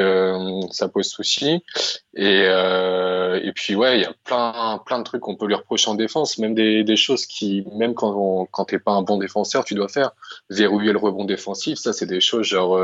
ça 0.73 0.89
pose 0.89 1.07
souci. 1.07 1.63
Et, 2.15 2.41
et 2.43 3.53
puis 3.55 3.75
ouais, 3.75 3.99
il 3.99 4.03
y 4.03 4.05
a 4.05 4.13
plein 4.25 4.79
plein 4.85 4.99
de 4.99 5.05
trucs 5.05 5.23
qu'on 5.23 5.37
peut 5.37 5.47
lui 5.47 5.55
reprocher 5.55 5.89
en 5.89 5.95
défense, 5.95 6.37
même 6.37 6.55
des, 6.55 6.97
choses 6.97 7.25
qui, 7.25 7.65
même 7.73 7.95
quand 7.95 8.15
on, 8.15 8.45
quand 8.45 8.67
t'es 8.67 8.79
pas 8.79 8.93
un 8.93 9.01
bon 9.01 9.17
défenseur, 9.17 9.65
tu 9.65 9.75
dois 9.75 9.89
faire. 9.89 10.11
Verrouiller 10.51 10.93
le 10.93 10.99
rebond 10.99 11.25
défensif, 11.25 11.79
ça 11.79 11.95
c'est 11.95 12.05
des 12.05 12.21
choses 12.21 12.47
genre 12.47 12.79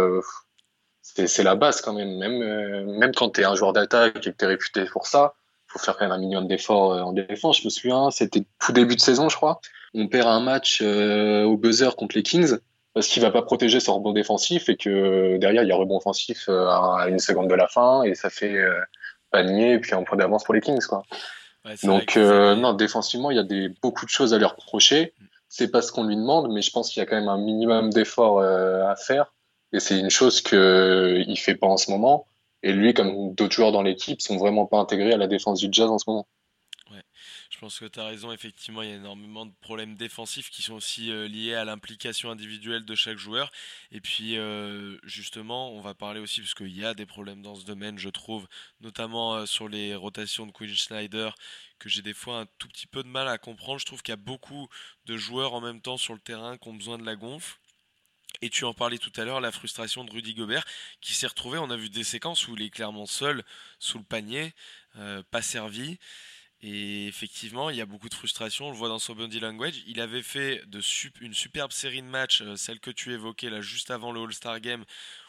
c'est 1.27 1.43
la 1.43 1.55
base 1.55 1.81
quand 1.81 1.93
même. 1.93 2.17
Même, 2.17 2.43
euh, 2.43 2.85
même 2.99 3.12
quand 3.15 3.31
tu 3.31 3.41
es 3.41 3.45
un 3.45 3.55
joueur 3.55 3.73
d'attaque 3.73 4.17
et 4.27 4.33
que 4.33 4.37
tu 4.37 4.45
es 4.45 4.49
réputé 4.49 4.85
pour 4.85 5.07
ça, 5.07 5.35
faut 5.67 5.79
faire 5.79 5.97
quand 5.97 6.05
même 6.05 6.12
un 6.12 6.19
minimum 6.19 6.49
d'efforts 6.49 6.93
euh, 6.93 7.00
en 7.03 7.12
défense. 7.12 7.61
Je 7.61 7.65
me 7.65 7.71
souviens, 7.71 8.11
c'était 8.11 8.45
tout 8.59 8.73
début 8.73 8.97
de 8.97 9.00
saison, 9.00 9.29
je 9.29 9.37
crois. 9.37 9.61
On 9.95 10.09
perd 10.09 10.29
un 10.29 10.41
match 10.41 10.81
euh, 10.83 11.45
au 11.45 11.57
buzzer 11.57 11.97
contre 11.97 12.17
les 12.17 12.23
Kings 12.23 12.57
parce 12.95 13.07
qu'il 13.07 13.23
va 13.23 13.31
pas 13.31 13.43
protéger 13.43 13.79
son 13.81 13.97
rebond 13.97 14.12
défensif 14.12 14.69
et 14.69 14.77
que 14.77 15.37
derrière 15.39 15.62
il 15.62 15.69
y 15.69 15.73
a 15.73 15.77
rebond 15.77 15.99
offensif 15.99 16.49
à 16.49 17.07
une 17.09 17.21
seconde 17.21 17.49
de 17.49 17.55
la 17.55 17.69
fin 17.69 18.03
et 18.03 18.17
ça 18.17 18.31
fait 18.31 18.59
panier 19.31 19.75
et 19.75 19.79
puis 19.79 19.95
un 19.95 20.03
point 20.03 20.19
d'avance 20.19 20.43
pour 20.43 20.55
les 20.55 20.61
Kings 20.61 20.85
quoi. 20.89 21.05
Donc 21.85 22.17
non 22.17 22.73
défensivement 22.73 23.31
il 23.31 23.37
y 23.37 23.41
a 23.41 23.45
des 23.45 23.69
beaucoup 23.81 24.05
de 24.05 24.11
choses 24.11 24.35
à 24.35 24.39
lui 24.39 24.45
reprocher. 24.45 25.15
C'est 25.49 25.71
pas 25.71 25.83
ce 25.83 25.93
qu'on 25.93 26.03
lui 26.03 26.17
demande 26.17 26.53
mais 26.53 26.62
je 26.62 26.73
pense 26.73 26.91
qu'il 26.91 27.00
y 27.00 27.03
a 27.05 27.07
quand 27.07 27.15
même 27.15 27.29
un 27.29 27.39
minimum 27.39 27.91
d'efforts 27.91 28.43
à 28.43 28.97
faire 28.97 29.33
et 29.73 29.81
c'est 29.81 29.99
une 29.99 30.11
chose 30.11 30.41
qu'il 30.41 31.39
fait 31.39 31.55
pas 31.55 31.67
en 31.67 31.77
ce 31.77 31.91
moment. 31.91 32.27
Et 32.62 32.73
lui, 32.73 32.93
comme 32.93 33.35
d'autres 33.35 33.55
joueurs 33.55 33.73
dans 33.73 33.83
l'équipe, 33.83 34.21
sont 34.21 34.37
vraiment 34.37 34.67
pas 34.67 34.79
intégrés 34.79 35.12
à 35.12 35.17
la 35.17 35.27
défense 35.27 35.61
du 35.61 35.69
Jazz 35.71 35.89
en 35.89 35.99
ce 35.99 36.05
moment. 36.09 36.27
Ouais, 36.91 37.05
je 37.50 37.59
pense 37.59 37.79
que 37.79 37.85
tu 37.85 38.00
as 38.00 38.05
raison. 38.05 38.33
Effectivement, 38.33 38.83
il 38.83 38.91
y 38.91 38.93
a 38.93 38.97
énormément 38.97 39.47
de 39.47 39.53
problèmes 39.61 39.95
défensifs 39.95 40.50
qui 40.50 40.61
sont 40.61 40.75
aussi 40.75 41.11
euh, 41.11 41.29
liés 41.29 41.55
à 41.55 41.65
l'implication 41.65 42.31
individuelle 42.31 42.85
de 42.85 42.95
chaque 42.97 43.17
joueur. 43.17 43.53
Et 43.93 44.00
puis, 44.00 44.37
euh, 44.37 44.99
justement, 45.05 45.73
on 45.73 45.81
va 45.81 45.95
parler 45.95 46.21
aussi, 46.21 46.41
parce 46.41 46.55
qu'il 46.55 46.77
y 46.77 46.85
a 46.85 46.93
des 46.93 47.07
problèmes 47.07 47.43
dans 47.43 47.55
ce 47.55 47.65
domaine, 47.65 47.97
je 47.99 48.09
trouve, 48.09 48.49
notamment 48.81 49.37
euh, 49.37 49.47
sur 49.47 49.69
les 49.69 49.95
rotations 49.95 50.47
de 50.47 50.53
Quinn 50.53 50.69
Schneider, 50.69 51.35
que 51.79 51.89
j'ai 51.89 52.03
des 52.03 52.12
fois 52.12 52.41
un 52.41 52.47
tout 52.59 52.69
petit 52.69 52.89
peu 52.89 53.05
de 53.05 53.09
mal 53.09 53.29
à 53.29 53.39
comprendre. 53.39 53.79
Je 53.79 53.87
trouve 53.87 54.03
qu'il 54.03 54.12
y 54.12 54.15
a 54.15 54.17
beaucoup 54.17 54.69
de 55.07 55.17
joueurs 55.17 55.55
en 55.55 55.61
même 55.61 55.81
temps 55.81 55.97
sur 55.97 56.12
le 56.12 56.21
terrain 56.21 56.59
qui 56.59 56.69
ont 56.69 56.75
besoin 56.75 56.99
de 56.99 57.07
la 57.07 57.15
gonfle. 57.15 57.57
Et 58.42 58.50
tu 58.50 58.64
en 58.64 58.72
parlais 58.72 58.99
tout 58.99 59.12
à 59.16 59.25
l'heure, 59.25 59.40
la 59.40 59.52
frustration 59.52 60.04
de 60.04 60.10
Rudy 60.10 60.34
Gobert 60.34 60.64
qui 61.00 61.14
s'est 61.14 61.26
retrouvé. 61.26 61.58
On 61.58 61.70
a 61.70 61.76
vu 61.76 61.90
des 61.90 62.04
séquences 62.04 62.49
où 62.49 62.56
il 62.56 62.62
est 62.62 62.70
clairement 62.70 63.06
seul 63.06 63.44
sous 63.78 63.99
le 63.99 64.04
panier, 64.04 64.54
euh, 64.96 65.22
pas 65.30 65.42
servi. 65.42 65.99
Et 66.62 67.06
effectivement, 67.06 67.70
il 67.70 67.76
y 67.76 67.80
a 67.80 67.87
beaucoup 67.87 68.10
de 68.10 68.14
frustration. 68.14 68.68
On 68.68 68.70
le 68.70 68.76
voit 68.76 68.88
dans 68.88 68.99
son 68.99 69.14
body 69.14 69.40
language. 69.40 69.82
Il 69.87 70.00
avait 70.00 70.22
fait 70.22 70.62
une 71.20 71.32
superbe 71.32 71.72
série 71.72 72.02
de 72.02 72.06
matchs, 72.06 72.42
euh, 72.42 72.56
celle 72.56 72.80
que 72.80 72.90
tu 72.90 73.12
évoquais 73.12 73.49
là 73.49 73.62
juste 73.62 73.90
avant 73.90 74.12
le 74.12 74.20
All-Star 74.20 74.60
Game, 74.60 74.84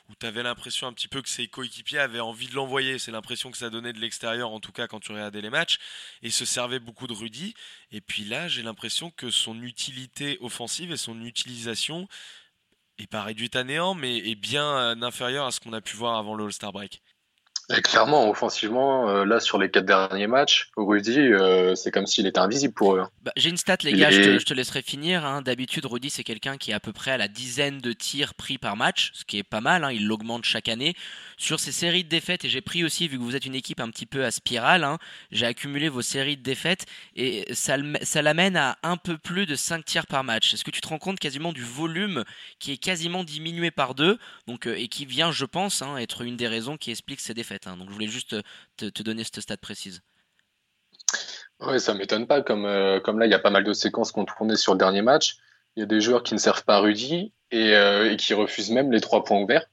où 0.10 0.16
tu 0.20 0.26
avais 0.26 0.44
l'impression 0.44 0.88
un 0.88 0.94
petit 0.94 1.08
peu 1.08 1.22
que 1.22 1.30
ses 1.30 1.48
coéquipiers 1.48 2.00
avaient 2.00 2.20
envie 2.20 2.48
de 2.48 2.56
l'envoyer. 2.56 3.00
C'est 3.00 3.12
l'impression 3.12 3.50
que 3.50 3.58
ça 3.58 3.70
donnait 3.70 3.94
de 3.94 4.00
l'extérieur, 4.00 4.52
en 4.52 4.60
tout 4.60 4.74
cas 4.74 4.88
quand 4.88 5.00
tu 5.00 5.14
regardais 5.14 5.40
les 5.40 5.50
matchs, 5.50 5.78
et 6.22 6.32
se 6.32 6.44
servait 6.44 6.80
beaucoup 6.80 7.08
de 7.08 7.14
Rudy. 7.14 7.54
Et 7.94 8.02
puis 8.02 8.26
là, 8.26 8.50
j'ai 8.50 8.62
l'impression 8.62 9.10
que 9.10 9.32
son 9.32 9.62
utilité 9.62 10.38
offensive 10.42 10.92
et 10.92 10.98
son 10.98 11.24
utilisation 11.24 12.10
et 13.02 13.08
pas 13.08 13.24
réduite 13.24 13.56
à 13.56 13.64
néant, 13.64 13.96
mais 13.96 14.18
est 14.18 14.36
bien 14.36 14.66
euh, 14.78 15.02
inférieur 15.02 15.48
à 15.48 15.52
ce 15.52 15.60
qu'on 15.60 15.74
a 15.74 15.82
pu 15.82 15.98
voir 15.98 16.18
avant 16.18 16.36
le 16.36 16.46
All-Star 16.46 16.72
Break. 16.72 17.02
Clairement, 17.82 18.30
offensivement, 18.30 19.10
euh, 19.10 19.26
là 19.26 19.40
sur 19.40 19.58
les 19.58 19.70
quatre 19.70 19.86
derniers 19.86 20.28
matchs, 20.28 20.70
Rudy, 20.76 21.18
euh, 21.20 21.76
c'est 21.76 21.92
comme 21.92 22.06
s'il 22.06 22.28
était 22.28 22.40
invisible 22.40 22.74
pour 22.74 22.96
eux. 22.96 23.00
Hein. 23.00 23.10
Bah, 23.24 23.32
j'ai 23.38 23.50
une 23.50 23.58
stat, 23.58 23.78
les 23.84 23.94
gars, 23.94 24.12
je, 24.12 24.44
te, 24.44 24.54
laisserai 24.54 24.82
finir. 24.82 25.26
Hein. 25.26 25.42
D'habitude, 25.42 25.86
Rudy, 25.86 26.10
c'est 26.10 26.24
quelqu'un 26.24 26.58
qui 26.58 26.72
est 26.72 26.74
à 26.74 26.80
peu 26.80 26.92
près 26.92 27.12
à 27.12 27.18
la 27.18 27.28
dizaine 27.28 27.80
de 27.80 27.94
tirs 27.94 28.34
pris 28.34 28.58
par 28.58 28.76
match, 28.76 29.12
ce 29.14 29.24
qui 29.24 29.38
est 29.38 29.44
pas 29.44 29.62
mal. 29.62 29.84
Hein. 29.84 29.92
Il 29.92 30.08
l'augmente 30.08 30.44
chaque 30.44 30.68
année 30.68 30.96
sur 31.38 31.60
ces 31.60 31.72
séries 31.72 32.04
de 32.04 32.10
défaites, 32.10 32.46
et 32.46 32.50
j'ai 32.50 32.62
pris 32.62 32.84
aussi, 32.84 33.08
vu 33.08 33.18
que 33.18 33.24
vous 33.24 33.36
êtes 33.36 33.46
une 33.46 33.56
équipe 33.56 33.80
un 33.80 33.90
petit 33.90 34.06
peu 34.06 34.26
à 34.26 34.32
spirale, 34.32 34.84
hein, 34.84 34.98
j'ai 35.32 35.46
accumulé 35.46 35.90
vos 35.90 36.02
séries 36.02 36.38
de 36.38 36.44
défaites, 36.44 36.86
et 37.16 37.52
ça, 37.54 37.78
ça 38.04 38.22
l'amène 38.22 38.58
à 38.58 38.78
un 38.84 38.98
peu 38.98 39.18
plus 39.18 39.46
de 39.46 39.56
5 39.56 39.84
tirs 39.86 40.08
par 40.08 40.24
match. 40.24 40.54
Est-ce 40.54 40.64
que 40.64 40.72
tu 40.72 40.82
te 40.82 40.88
rends 40.88 41.00
compte 41.00 41.20
quasiment 41.20 41.52
du 41.54 41.64
volume 41.64 42.24
qui 42.60 42.74
est 42.74 42.78
quasiment 42.78 43.24
diminué 43.24 43.72
par 43.72 43.96
deux, 43.96 44.20
donc, 44.48 44.68
euh, 44.68 44.76
et 44.78 44.88
qui 44.88 45.06
vient, 45.06 45.32
je 45.32 45.46
pense, 45.46 45.84
être 45.98 46.22
une 46.22 46.38
des 46.38 46.48
raisons 46.48 46.78
qui 46.78 46.92
explique 46.92 47.20
ces 47.20 47.34
défaites? 47.34 47.61
Hein. 47.68 47.78
Donc 47.78 47.90
je 47.90 47.94
voulais 47.94 48.08
juste 48.08 48.36
te, 48.78 49.04
donner 49.04 49.24
cette 49.24 49.42
stat 49.42 49.58
précise. 49.58 50.02
Oui, 51.60 51.80
ça 51.80 51.94
m'étonne 51.94 52.28
pas. 52.28 52.42
Comme, 52.42 52.66
euh, 52.66 53.00
comme 53.00 53.20
là, 53.20 53.26
il 53.26 53.32
y 53.32 53.36
a 53.36 53.40
pas 53.40 53.50
mal 53.50 53.64
de 53.64 53.74
séquences 53.74 54.12
qu'on 54.12 54.26
tournait 54.26 54.56
sur 54.56 54.74
le 54.74 54.80
dernier 54.80 55.02
match. 55.02 55.38
Il 55.76 55.82
y 55.82 55.84
a 55.84 55.86
des 55.86 56.02
joueurs 56.02 56.24
qui 56.24 56.34
ne 56.34 56.40
servent 56.40 56.64
pas 56.64 56.80
Rudy 56.80 57.34
et, 57.52 57.76
euh, 57.76 58.16
qui 58.16 58.34
refusent 58.34 58.72
même 58.72 58.92
les 58.92 59.02
trois 59.02 59.24
points 59.24 59.40
ouverts. 59.40 59.66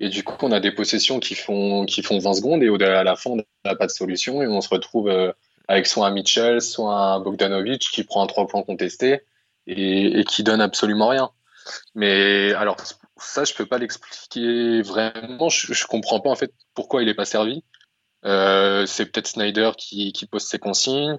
Et 0.00 0.08
du 0.08 0.24
coup, 0.24 0.36
on 0.42 0.52
a 0.52 0.60
des 0.60 0.72
possessions 0.72 1.20
qui 1.20 1.34
font, 1.34 1.86
qui 1.86 2.02
font 2.02 2.18
20 2.18 2.34
secondes 2.34 2.62
et 2.62 2.84
à 2.84 3.04
la 3.04 3.16
fin, 3.16 3.30
on 3.30 3.36
n'a 3.64 3.74
pas 3.74 3.86
de 3.86 3.92
solution 3.92 4.42
et 4.42 4.46
on 4.46 4.60
se 4.60 4.68
retrouve 4.68 5.08
euh, 5.08 5.32
avec 5.68 5.86
soit 5.86 6.06
un 6.06 6.10
Mitchell, 6.10 6.60
soit 6.60 6.94
un 6.94 7.20
Bogdanovic 7.20 7.80
qui 7.80 8.04
prend 8.04 8.22
un 8.22 8.26
3 8.26 8.46
points 8.46 8.62
contesté 8.62 9.22
et, 9.66 10.20
et 10.20 10.24
qui 10.24 10.42
donne 10.42 10.60
absolument 10.60 11.08
rien. 11.08 11.30
Mais 11.94 12.52
alors, 12.52 12.76
ça, 13.16 13.44
je 13.44 13.54
peux 13.54 13.66
pas 13.66 13.78
l'expliquer 13.78 14.82
vraiment. 14.82 15.48
Je, 15.48 15.72
je 15.72 15.86
comprends 15.86 16.20
pas 16.20 16.30
en 16.30 16.34
fait 16.36 16.52
pourquoi 16.74 17.02
il 17.02 17.08
est 17.08 17.14
pas 17.14 17.24
servi. 17.24 17.62
Euh, 18.24 18.86
c'est 18.86 19.06
peut-être 19.06 19.28
Snyder 19.28 19.72
qui, 19.76 20.12
qui 20.12 20.26
pose 20.26 20.44
ses 20.44 20.58
consignes. 20.58 21.18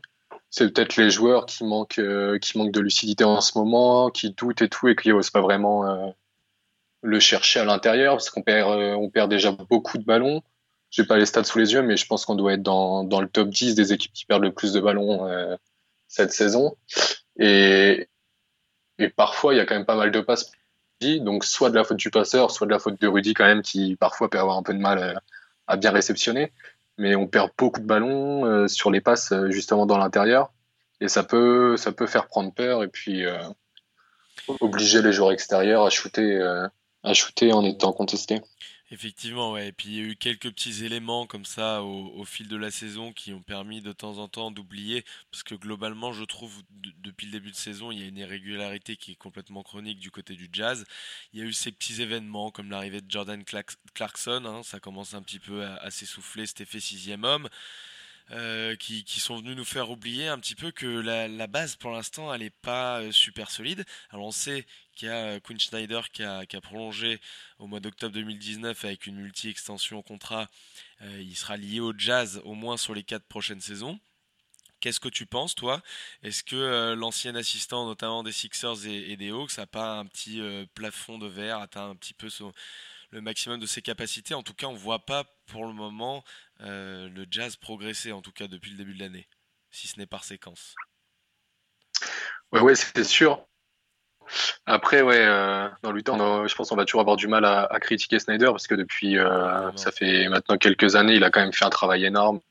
C'est 0.50 0.72
peut-être 0.72 0.96
les 0.98 1.10
joueurs 1.10 1.46
qui 1.46 1.64
manquent, 1.64 2.00
euh, 2.00 2.40
qui 2.40 2.58
manquent 2.58 2.72
de 2.72 2.80
lucidité 2.80 3.24
en 3.24 3.42
ce 3.42 3.58
moment, 3.58 4.10
qui 4.10 4.32
doutent 4.32 4.62
et 4.62 4.70
tout 4.70 4.88
et 4.88 4.96
qui 4.96 5.12
osent 5.12 5.30
pas 5.30 5.42
vraiment 5.42 5.88
euh, 5.88 6.08
le 7.02 7.20
chercher 7.20 7.60
à 7.60 7.66
l'intérieur 7.66 8.16
parce 8.16 8.30
qu'on 8.30 8.42
perd, 8.44 8.70
on 8.70 9.10
perd 9.10 9.30
déjà 9.30 9.52
beaucoup 9.52 9.98
de 9.98 10.04
ballons. 10.04 10.42
j'ai 10.90 11.06
pas 11.06 11.18
les 11.18 11.26
stats 11.26 11.44
sous 11.44 11.60
les 11.60 11.74
yeux, 11.74 11.82
mais 11.82 11.98
je 11.98 12.08
pense 12.08 12.26
qu'on 12.26 12.36
doit 12.36 12.54
être 12.54 12.64
dans, 12.64 13.04
dans 13.04 13.22
le 13.22 13.28
top 13.28 13.50
10 13.50 13.76
des 13.76 13.94
équipes 13.94 14.14
qui 14.14 14.26
perdent 14.26 14.44
le 14.44 14.54
plus 14.54 14.74
de 14.74 14.80
ballons 14.80 15.58
cette 16.08 16.32
saison. 16.32 16.76
Et, 17.38 18.10
et 18.98 19.10
parfois, 19.10 19.54
il 19.54 19.58
y 19.58 19.60
a 19.60 19.66
quand 19.66 19.76
même 19.76 19.86
pas 19.86 19.96
mal 19.96 20.12
de 20.12 20.20
passes. 20.22 20.52
Donc, 21.02 21.46
soit 21.46 21.70
de 21.70 21.76
la 21.76 21.84
faute 21.84 21.98
du 21.98 22.10
passeur, 22.10 22.52
soit 22.52 22.68
de 22.68 22.72
la 22.72 22.80
faute 22.80 23.00
de 23.00 23.08
Rudy, 23.08 23.34
quand 23.34 23.46
même, 23.46 23.62
qui 23.62 23.96
parfois 23.96 24.30
peut 24.30 24.40
avoir 24.40 24.58
un 24.58 24.64
peu 24.64 24.74
de 24.74 24.80
mal 24.80 24.98
euh, 25.00 25.14
à 25.68 25.78
bien 25.78 25.92
réceptionner. 25.92 26.52
Mais 26.98 27.16
on 27.16 27.28
perd 27.28 27.52
beaucoup 27.58 27.80
de 27.80 27.86
ballons 27.86 28.46
euh, 28.46 28.68
sur 28.68 28.90
les 28.90 29.02
passes, 29.02 29.34
justement, 29.50 29.86
dans 29.86 29.98
l'intérieur. 29.98 30.52
Et 31.00 31.08
ça 31.08 31.24
peut, 31.24 31.78
ça 31.78 31.92
peut 31.92 32.08
faire 32.08 32.28
prendre 32.28 32.52
peur 32.52 32.84
et 32.84 32.88
puis 32.88 33.24
obliger 34.60 35.04
les 35.04 35.14
joueurs 35.14 35.32
extérieurs 35.32 35.86
à 35.86 35.92
shooter, 35.92 36.42
à 37.04 37.14
shooter 37.14 37.54
en 37.54 37.64
étant 37.64 37.94
contestés. 37.94 38.42
Effectivement, 38.90 39.52
ouais. 39.52 39.68
Et 39.68 39.72
puis 39.74 39.90
il 39.90 39.96
y 39.96 40.00
a 40.00 40.04
eu 40.04 40.16
quelques 40.16 40.50
petits 40.50 40.86
éléments 40.86 41.28
comme 41.28 41.44
ça 41.44 41.84
au, 41.84 42.24
fil 42.24 42.48
de 42.48 42.56
la 42.56 42.72
saison 42.72 43.12
qui 43.12 43.34
ont 43.34 43.42
permis 43.42 43.82
de 43.82 43.92
temps 43.92 44.18
en 44.18 44.30
temps 44.30 44.50
d'oublier, 44.50 45.04
parce 45.30 45.44
que 45.44 45.56
globalement, 45.56 46.14
je 46.14 46.24
trouve 46.24 46.64
depuis 47.04 47.26
le 47.26 47.34
début 47.34 47.52
de 47.52 47.56
saison, 47.58 47.92
il 47.92 48.00
y 48.00 48.04
a 48.04 48.06
une 48.06 48.18
irrégularité 48.18 48.96
qui 48.96 49.12
est 49.12 49.16
complètement 49.16 49.62
chronique 49.62 50.00
du 50.00 50.10
côté 50.10 50.36
du 50.36 50.48
Jazz. 50.54 50.86
Il 51.34 51.40
y 51.40 51.44
a 51.44 51.46
eu 51.46 51.54
ces 51.54 51.74
petits 51.74 52.02
événements 52.02 52.50
comme 52.50 52.70
l'arrivée 52.72 53.02
de 53.02 53.12
Jordan 53.12 53.44
Clarkson, 53.94 54.44
hein, 54.46 54.64
ça 54.64 54.80
commence 54.80 55.14
un 55.14 55.22
petit 55.22 55.40
peu 55.40 55.66
à, 55.66 55.92
s'essouffler, 55.92 56.46
cet 56.46 56.62
effet 56.62 56.80
sixième 56.80 57.26
homme. 57.26 57.50
Euh, 58.32 58.76
qui, 58.76 59.06
sont 59.22 59.38
venus 59.38 59.56
nous 59.56 59.64
faire 59.64 59.90
oublier 59.90 60.28
un 60.28 60.38
petit 60.38 60.56
peu 60.56 60.72
que 60.72 60.86
la, 60.86 61.48
base 61.48 61.78
pour 61.78 61.92
l'instant 61.92 62.34
elle 62.34 62.42
n'est 62.42 62.50
pas 62.50 63.00
euh, 63.00 63.12
super 63.14 63.50
solide. 63.50 63.86
Alors 64.10 64.26
on 64.26 64.32
sait 64.32 64.66
qu'il 64.96 65.08
y 65.08 65.12
a 65.12 65.16
euh, 65.16 65.40
Quinn 65.40 65.58
Schneider 65.58 66.12
qui 66.12 66.24
a, 66.24 66.46
prolongé 66.62 67.22
au 67.58 67.68
mois 67.68 67.80
d'octobre 67.80 68.14
2019 68.14 68.84
avec 68.84 69.08
une 69.08 69.16
multi-extension 69.16 70.02
contrat. 70.02 70.50
il 71.02 71.38
sera 71.38 71.56
lié 71.56 71.80
au 71.80 71.94
Jazz 71.98 72.42
au 72.44 72.54
moins 72.54 72.76
sur 72.76 72.94
les 72.94 73.04
quatre 73.04 73.26
prochaines 73.26 73.62
saisons. 73.62 73.98
Qu'est-ce 74.82 75.00
que 75.00 75.10
tu 75.10 75.26
penses, 75.26 75.56
toi? 75.56 75.82
Est-ce 76.22 76.44
que 76.44 76.94
l'ancien 76.94 77.34
assistant, 77.36 77.86
notamment 77.86 78.24
des 78.24 78.32
Sixers 78.32 78.86
et, 78.86 79.16
des 79.18 79.30
Hawks, 79.30 79.58
n'a 79.58 79.66
pas 79.66 79.98
un 79.98 80.06
petit 80.06 80.42
plafond 80.76 81.18
de 81.18 81.28
verre, 81.28 81.60
atteint 81.60 81.90
un 81.90 81.96
petit 81.96 82.14
peu 82.14 82.30
le 83.12 83.22
maximum 83.22 83.60
de 83.60 83.66
ses 83.66 83.82
capacités 83.82 84.34
En 84.34 84.44
tout 84.44 84.54
cas, 84.54 84.68
on 84.68 84.74
ne 84.74 84.78
voit 84.78 85.06
pas 85.06 85.26
pour 85.48 85.66
le 85.66 85.74
moment 85.74 86.24
euh, 86.62 87.10
le 87.10 87.26
jazz 87.30 87.56
progresser, 87.56 88.12
en 88.12 88.22
tout 88.22 88.32
cas 88.32 88.48
depuis 88.48 88.72
le 88.72 88.78
début 88.78 88.94
de 88.94 89.00
l'année, 89.00 89.28
si 89.72 89.88
ce 89.88 90.00
n'est 90.00 90.08
par 90.08 90.24
séquence. 90.24 90.76
Ouais, 92.52 92.62
ouais, 92.62 92.76
c'est 92.76 93.04
sûr. 93.04 93.46
Après, 94.66 95.02
ouais, 95.02 95.20
euh, 95.20 95.70
dans 95.84 95.94
le 95.94 96.02
temps, 96.02 96.48
je 96.48 96.54
pense 96.56 96.70
qu'on 96.70 96.76
va 96.76 96.84
toujours 96.84 97.02
avoir 97.02 97.16
du 97.16 97.28
mal 97.28 97.46
à, 97.46 97.68
critiquer 97.80 98.20
Snyder 98.20 98.48
parce 98.48 98.68
que 98.68 98.76
depuis, 98.76 99.18
euh, 99.18 99.72
ça 99.78 99.92
fait 99.92 100.28
maintenant 100.28 100.58
quelques 100.58 100.96
années, 100.96 101.16
il 101.16 101.24
a 101.24 101.30
quand 101.30 101.40
même 101.40 101.54
fait 101.54 101.66
un 101.66 101.70
travail 101.70 102.06
énorme 102.06 102.42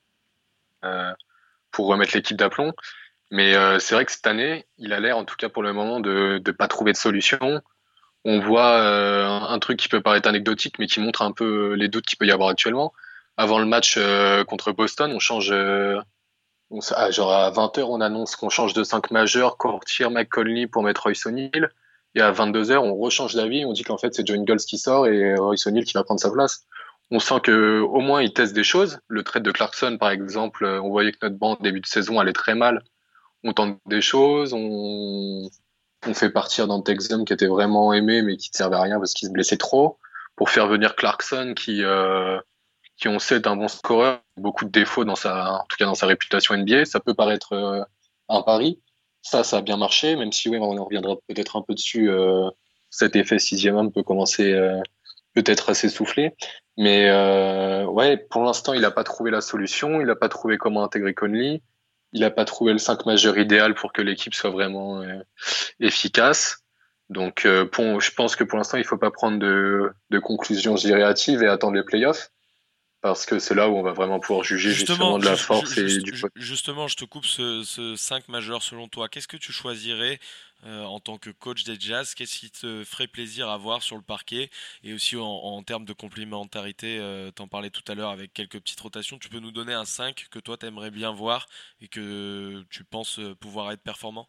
pour 1.72 1.88
remettre 1.88 2.14
l'équipe 2.14 2.36
d'aplomb. 2.36 2.72
Mais 3.30 3.54
c'est 3.80 3.94
vrai 3.94 4.06
que 4.06 4.12
cette 4.12 4.26
année, 4.26 4.66
il 4.78 4.92
a 4.92 5.00
l'air, 5.00 5.18
en 5.18 5.24
tout 5.24 5.36
cas 5.36 5.48
pour 5.48 5.62
le 5.62 5.72
moment, 5.74 6.00
de 6.00 6.40
ne 6.44 6.52
pas 6.52 6.68
trouver 6.68 6.92
de 6.92 6.96
solution. 6.96 7.60
On 8.28 8.40
voit 8.40 8.80
un 8.80 9.58
truc 9.60 9.78
qui 9.78 9.88
peut 9.88 10.00
paraître 10.00 10.28
anecdotique, 10.28 10.78
mais 10.78 10.86
qui 10.86 11.00
montre 11.00 11.22
un 11.22 11.32
peu 11.32 11.74
les 11.74 11.88
doutes 11.88 12.06
qu'il 12.06 12.18
peut 12.18 12.26
y 12.26 12.32
avoir 12.32 12.48
actuellement 12.48 12.92
avant 13.36 13.58
le 13.58 13.66
match 13.66 13.96
euh, 13.98 14.44
contre 14.44 14.72
Boston, 14.72 15.12
on 15.14 15.18
change. 15.18 15.50
Euh, 15.52 16.00
ah, 16.92 17.10
genre 17.10 17.32
à 17.32 17.50
20h, 17.50 17.82
on 17.82 18.00
annonce 18.00 18.34
qu'on 18.34 18.48
change 18.48 18.72
de 18.72 18.82
5 18.82 19.10
majeurs, 19.10 19.56
qu'on 19.56 19.78
retire 19.78 20.10
pour 20.72 20.82
mettre 20.82 21.02
Royce 21.02 21.26
O'Neill. 21.26 21.70
Et 22.14 22.20
à 22.20 22.32
22h, 22.32 22.78
on 22.78 22.96
rechange 22.96 23.34
d'avis. 23.34 23.64
On 23.64 23.72
dit 23.72 23.84
qu'en 23.84 23.98
fait, 23.98 24.14
c'est 24.14 24.26
John 24.26 24.44
Gold 24.44 24.60
qui 24.60 24.78
sort 24.78 25.06
et 25.06 25.34
Royce 25.36 25.66
O'Neill 25.66 25.84
qui 25.84 25.92
va 25.92 26.02
prendre 26.02 26.20
sa 26.20 26.30
place. 26.30 26.66
On 27.10 27.20
sent 27.20 27.40
que 27.42 27.80
au 27.80 28.00
moins 28.00 28.22
il 28.22 28.32
teste 28.32 28.54
des 28.54 28.64
choses. 28.64 28.98
Le 29.06 29.22
trade 29.22 29.44
de 29.44 29.52
Clarkson, 29.52 29.96
par 30.00 30.10
exemple, 30.10 30.64
euh, 30.64 30.82
on 30.82 30.88
voyait 30.88 31.12
que 31.12 31.18
notre 31.22 31.36
bande 31.36 31.58
début 31.60 31.80
de 31.80 31.86
saison 31.86 32.18
allait 32.18 32.32
très 32.32 32.54
mal. 32.54 32.82
On 33.44 33.52
tente 33.52 33.78
des 33.86 34.00
choses, 34.00 34.52
on, 34.54 35.48
on 36.06 36.14
fait 36.14 36.30
partir 36.30 36.66
dans 36.66 36.82
Texum 36.82 37.24
qui 37.24 37.32
était 37.32 37.46
vraiment 37.46 37.92
aimé 37.92 38.22
mais 38.22 38.36
qui 38.36 38.50
ne 38.52 38.56
servait 38.56 38.76
à 38.76 38.82
rien 38.82 38.98
parce 38.98 39.14
qu'il 39.14 39.28
se 39.28 39.32
blessait 39.32 39.56
trop 39.56 39.98
pour 40.36 40.50
faire 40.50 40.66
venir 40.66 40.96
Clarkson 40.96 41.54
qui 41.56 41.82
euh, 41.82 42.38
qui 42.96 43.08
ont 43.08 43.18
sait 43.18 43.46
un 43.46 43.56
bon 43.56 43.68
scoreur, 43.68 44.20
beaucoup 44.36 44.64
de 44.64 44.70
défauts 44.70 45.04
dans 45.04 45.16
sa, 45.16 45.52
en 45.52 45.64
tout 45.68 45.76
cas 45.78 45.84
dans 45.84 45.94
sa 45.94 46.06
réputation 46.06 46.56
NBA. 46.56 46.86
Ça 46.86 47.00
peut 47.00 47.14
paraître 47.14 47.52
euh, 47.52 47.82
un 48.28 48.42
pari. 48.42 48.80
Ça, 49.22 49.44
ça 49.44 49.58
a 49.58 49.60
bien 49.60 49.76
marché, 49.76 50.16
même 50.16 50.32
si 50.32 50.48
oui, 50.48 50.58
on 50.58 50.78
en 50.78 50.84
reviendra 50.84 51.16
peut-être 51.28 51.56
un 51.56 51.62
peu 51.62 51.74
dessus. 51.74 52.10
Euh, 52.10 52.48
cet 52.90 53.16
effet 53.16 53.38
sixième 53.38 53.76
homme 53.76 53.92
peut 53.92 54.02
commencer 54.02 54.52
euh, 54.52 54.80
peut-être 55.34 55.70
à 55.70 55.74
s'essouffler. 55.74 56.34
Mais 56.78 57.08
euh, 57.08 57.84
ouais, 57.86 58.16
pour 58.16 58.44
l'instant, 58.44 58.72
il 58.72 58.80
n'a 58.80 58.90
pas 58.90 59.04
trouvé 59.04 59.30
la 59.30 59.40
solution. 59.40 60.00
Il 60.00 60.06
n'a 60.06 60.16
pas 60.16 60.28
trouvé 60.28 60.56
comment 60.58 60.84
intégrer 60.84 61.12
Conley. 61.12 61.62
Il 62.12 62.20
n'a 62.20 62.30
pas 62.30 62.44
trouvé 62.44 62.72
le 62.72 62.78
5 62.78 63.06
majeur 63.06 63.36
idéal 63.38 63.74
pour 63.74 63.92
que 63.92 64.02
l'équipe 64.02 64.34
soit 64.34 64.50
vraiment 64.50 65.02
efficace. 65.80 66.64
Donc, 67.08 67.46
pour, 67.72 68.00
je 68.00 68.10
pense 68.12 68.36
que 68.36 68.44
pour 68.44 68.58
l'instant, 68.58 68.78
il 68.78 68.82
ne 68.82 68.86
faut 68.86 68.96
pas 68.96 69.10
prendre 69.10 69.38
de, 69.38 69.92
de 70.10 70.18
conclusions, 70.18 70.76
je 70.76 70.88
et 70.88 71.46
attendre 71.46 71.74
les 71.74 71.84
playoffs 71.84 72.30
parce 73.06 73.24
que 73.24 73.38
c'est 73.38 73.54
là 73.54 73.68
où 73.68 73.76
on 73.76 73.82
va 73.82 73.92
vraiment 73.92 74.18
pouvoir 74.18 74.42
juger 74.42 74.72
justement, 74.72 75.18
de 75.18 75.24
la 75.24 75.36
force 75.36 75.78
et 75.78 75.98
du 75.98 76.12
Justement, 76.34 76.88
je 76.88 76.96
te 76.96 77.04
coupe 77.04 77.24
ce, 77.24 77.62
ce 77.62 77.94
5 77.94 78.26
majeur 78.28 78.62
selon 78.62 78.88
toi. 78.88 79.08
Qu'est-ce 79.08 79.28
que 79.28 79.36
tu 79.36 79.52
choisirais 79.52 80.18
euh, 80.64 80.84
en 80.84 81.00
tant 81.00 81.18
que 81.18 81.30
coach 81.30 81.64
des 81.64 81.76
Jazz 81.78 82.14
Qu'est-ce 82.14 82.38
qui 82.38 82.50
te 82.50 82.82
ferait 82.84 83.06
plaisir 83.06 83.48
à 83.48 83.56
voir 83.58 83.82
sur 83.82 83.96
le 83.96 84.02
parquet 84.02 84.50
Et 84.82 84.94
aussi 84.94 85.16
en, 85.16 85.62
termes 85.62 85.84
de 85.84 85.92
complémentarité, 85.92 86.98
euh, 86.98 87.30
t'en 87.30 87.46
parlais 87.46 87.70
tout 87.70 87.84
à 87.88 87.94
l'heure 87.94 88.10
avec 88.10 88.32
quelques 88.32 88.58
petites 88.60 88.80
rotations. 88.80 89.18
Tu 89.18 89.28
peux 89.28 89.38
nous 89.38 89.52
donner 89.52 89.74
un 89.74 89.84
5 89.84 90.26
que 90.30 90.38
toi 90.38 90.56
t'aimerais 90.56 90.90
bien 90.90 91.12
voir 91.12 91.46
et 91.80 91.88
que 91.88 92.64
tu 92.70 92.84
penses 92.84 93.20
pouvoir 93.40 93.70
être 93.72 93.82
performant? 93.82 94.26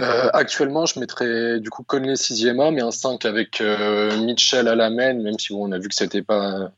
Euh, 0.00 0.28
actuellement, 0.32 0.86
je 0.86 0.98
mettrais 0.98 1.60
du 1.60 1.70
coup 1.70 1.84
Conley 1.84 2.16
sixième 2.16 2.58
homme 2.58 2.78
et 2.78 2.82
un 2.82 2.90
5 2.90 3.24
avec 3.24 3.60
Mitchell 3.60 4.66
à 4.66 4.74
la 4.74 4.90
main, 4.90 5.14
même 5.14 5.38
si 5.38 5.52
on 5.52 5.70
a 5.70 5.78
vu 5.78 5.88
que 5.88 5.94
c'était 5.94 6.22
pas 6.22 6.72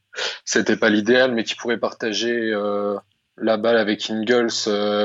c'était 0.45 0.77
pas 0.77 0.91
l'idéal, 0.91 1.33
mais 1.33 1.45
qui 1.45 1.55
pourrait 1.55 1.79
partager 1.79 2.53
la 3.39 3.57
balle 3.57 3.79
avec 3.79 4.11
Ingles 4.11 4.51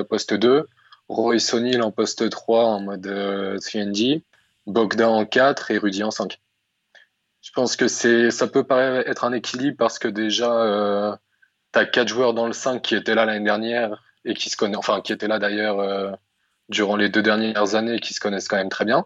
poste 0.10 0.34
2, 0.34 0.67
Royce 1.10 1.54
O'Neill 1.54 1.82
en 1.82 1.91
poste 1.91 2.30
3 2.30 2.65
en 2.65 2.80
mode 2.82 3.08
3D, 3.08 4.22
Bogdan 4.67 5.10
en 5.10 5.26
4 5.26 5.72
et 5.72 5.78
Rudy 5.78 6.04
en 6.04 6.12
5. 6.12 6.39
Je 7.41 7.52
pense 7.52 7.76
que 7.76 7.88
c'est 7.88 8.32
ça 8.32 8.48
peut 8.48 8.63
paraître 8.63 9.10
être 9.10 9.24
un 9.24 9.34
équilibre 9.34 9.78
parce 9.78 9.98
que 9.98 10.08
déjà 10.08 11.17
tu 11.74 11.80
as 11.80 11.86
quatre 11.86 12.08
joueurs 12.08 12.34
dans 12.34 12.48
le 12.48 12.54
5 12.54 12.82
qui 12.82 12.95
étaient 12.95 13.15
là 13.15 13.26
l'année 13.26 13.43
dernière 13.43 14.04
et 14.26 14.34
qui 14.34 14.50
se 14.50 14.58
connaissent 14.58 14.78
enfin 14.78 15.02
qui 15.02 15.12
étaient 15.12 15.28
là 15.28 15.39
d'ailleurs 15.39 16.17
durant 16.69 16.95
les 16.95 17.10
deux 17.10 17.22
dernières 17.22 17.76
années 17.76 18.00
qui 18.00 18.13
se 18.13 18.19
connaissent 18.19 18.48
quand 18.48 18.58
même 18.58 18.69
très 18.69 18.86
bien. 18.86 19.06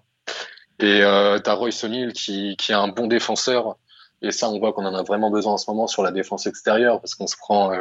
Et 0.80 1.02
euh, 1.02 1.40
tu 1.40 1.50
as 1.50 2.12
qui, 2.14 2.56
qui 2.58 2.72
est 2.72 2.76
un 2.76 2.90
bon 2.90 3.08
défenseur. 3.08 3.78
Et 4.22 4.32
ça, 4.32 4.50
on 4.50 4.60
voit 4.60 4.74
qu'on 4.74 4.86
en 4.86 4.96
a 4.96 5.04
vraiment 5.04 5.32
besoin 5.32 5.54
en 5.54 5.58
ce 5.58 5.70
moment 5.70 5.88
sur 5.88 6.04
la 6.04 6.12
défense 6.12 6.46
extérieure 6.46 7.00
parce 7.00 7.16
qu'on 7.16 7.28
se 7.28 7.38
prend. 7.38 7.74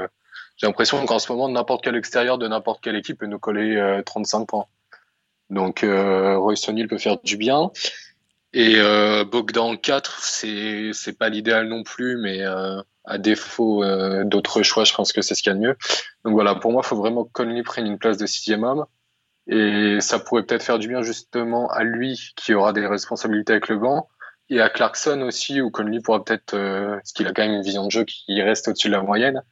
Euh, 0.63 0.67
J'ai 0.67 0.67
l'impression 0.69 1.05
qu'en 1.07 1.19
ce 1.19 1.33
moment, 1.33 1.49
n'importe 1.49 1.85
quel 1.85 1.97
extérieur 1.97 2.39
de 2.39 2.49
n'importe 2.49 2.83
quelle 2.83 2.97
équipe 2.97 3.19
peut 3.19 3.27
nous 3.27 3.39
coller 3.39 3.77
euh, 3.77 4.03
35 4.03 4.47
points. 4.47 4.67
Donc 5.51 5.85
euh, 5.85 6.39
Royce 6.39 6.69
O'Neill 6.69 6.89
peut 6.89 6.99
faire 6.99 7.19
du 7.23 7.37
bien. 7.37 7.71
Et 8.55 8.75
euh, 8.77 9.25
Bogdan 9.25 9.77
4, 9.77 10.21
c'est 10.23 11.19
pas 11.19 11.29
l'idéal 11.29 11.69
non 11.69 11.83
plus, 11.83 12.19
mais 12.19 12.43
euh, 12.43 12.83
à 13.05 13.19
défaut 13.19 13.83
euh, 13.83 14.25
d'autres 14.25 14.63
choix, 14.63 14.85
je 14.85 14.93
pense 14.93 15.13
que 15.13 15.23
c'est 15.23 15.35
ce 15.35 15.43
qu'il 15.43 15.51
y 15.51 15.55
a 15.55 15.59
de 15.59 15.63
mieux. 15.63 15.77
Donc 16.25 16.35
voilà, 16.35 16.55
pour 16.55 16.71
moi, 16.71 16.83
il 16.85 16.89
faut 16.89 16.97
vraiment 16.97 17.25
que 17.25 17.31
Conley 17.33 17.63
prenne 17.63 17.87
une 17.87 17.99
place 17.99 18.19
de 18.19 18.27
sixième 18.27 18.65
homme. 18.65 18.85
Et 19.49 19.99
ça 20.01 20.19
pourrait 20.19 20.45
peut-être 20.45 20.63
faire 20.63 20.79
du 20.79 20.87
bien 20.87 21.03
justement 21.03 21.69
à 21.71 21.83
lui 21.83 22.33
qui 22.37 22.55
aura 22.55 22.73
des 22.73 22.87
responsabilités 22.87 23.55
avec 23.55 23.69
le 23.69 23.77
banc 23.77 24.09
et 24.49 24.61
à 24.61 24.69
Clarkson 24.69 25.21
aussi 25.23 25.61
où 25.61 25.71
Conley 25.71 26.01
pourra 26.01 26.25
peut-être, 26.25 26.55
euh, 26.55 26.97
parce 26.97 27.13
qu'il 27.13 27.27
a 27.27 27.33
quand 27.33 27.43
même 27.43 27.55
une 27.55 27.63
vision 27.63 27.87
de 27.87 27.91
jeu 27.91 28.05
qui 28.05 28.41
reste 28.43 28.69
au-dessus 28.69 28.89
de 28.89 28.93
la 28.93 29.03
moyenne, 29.03 29.43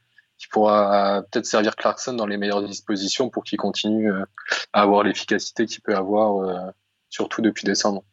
qui 0.41 0.47
pourra 0.47 1.21
peut-être 1.29 1.45
servir 1.45 1.75
Clarkson 1.75 2.13
dans 2.13 2.25
les 2.25 2.35
meilleures 2.35 2.63
dispositions 2.63 3.29
pour 3.29 3.43
qu'il 3.43 3.59
continue 3.59 4.11
euh, 4.11 4.25
à 4.73 4.81
avoir 4.81 5.03
l'efficacité 5.03 5.67
qu'il 5.67 5.81
peut 5.81 5.95
avoir, 5.95 6.37
euh, 6.37 6.71
surtout 7.09 7.43
depuis 7.43 7.63
décembre 7.63 8.03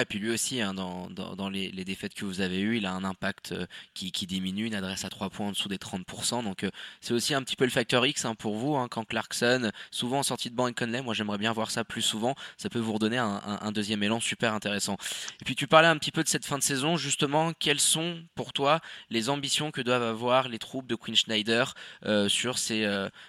et 0.00 0.04
puis 0.04 0.18
lui 0.18 0.30
aussi, 0.30 0.60
hein, 0.60 0.74
dans, 0.74 1.08
dans, 1.10 1.48
les, 1.48 1.70
défaites 1.70 2.14
que 2.14 2.24
vous 2.24 2.40
avez 2.40 2.60
eues, 2.60 2.78
il 2.78 2.86
a 2.86 2.92
un 2.92 3.04
impact 3.04 3.52
euh, 3.52 3.66
qui, 3.94 4.10
diminue, 4.26 4.66
une 4.66 4.74
adresse 4.74 5.04
à 5.04 5.08
3 5.08 5.30
points 5.30 5.48
en 5.48 5.50
dessous 5.52 5.68
des 5.68 5.76
30%. 5.76 6.42
Donc 6.42 6.64
euh, 6.64 6.70
c'est 7.00 7.14
aussi 7.14 7.34
un 7.34 7.42
petit 7.42 7.56
peu 7.56 7.64
le 7.64 7.70
facteur 7.70 8.04
X 8.04 8.24
hein, 8.24 8.34
pour 8.34 8.56
vous, 8.56 8.76
hein, 8.76 8.88
quand 8.90 9.04
Clarkson, 9.04 9.70
souvent 9.90 10.20
en 10.20 10.22
sortie 10.22 10.50
de 10.50 10.54
banc 10.54 10.72
Conley, 10.72 11.02
moi 11.02 11.14
j'aimerais 11.14 11.38
bien 11.38 11.52
voir 11.52 11.70
ça 11.70 11.84
plus 11.84 12.02
souvent, 12.02 12.34
ça 12.56 12.68
peut 12.68 12.78
vous 12.78 12.92
redonner 12.92 13.18
un, 13.18 13.72
deuxième 13.72 14.02
élan 14.02 14.20
super 14.20 14.54
intéressant. 14.54 14.96
Et 15.40 15.44
puis 15.44 15.54
tu 15.54 15.66
parlais 15.66 15.88
un 15.88 15.96
petit 15.96 16.12
peu 16.12 16.22
de 16.22 16.28
cette 16.28 16.44
fin 16.44 16.58
de 16.58 16.62
saison, 16.62 16.96
justement, 16.96 17.52
quelles 17.58 17.80
sont 17.80 18.20
pour 18.34 18.52
toi 18.52 18.80
les 19.10 19.28
ambitions 19.28 19.70
que 19.70 19.80
doivent 19.80 20.02
avoir 20.02 20.48
les 20.48 20.58
troupes 20.58 20.86
de 20.86 20.94
Queen 20.94 21.16
Schneider 21.16 21.74
euh, 22.04 22.28
sur 22.28 22.58
ces, 22.58 22.86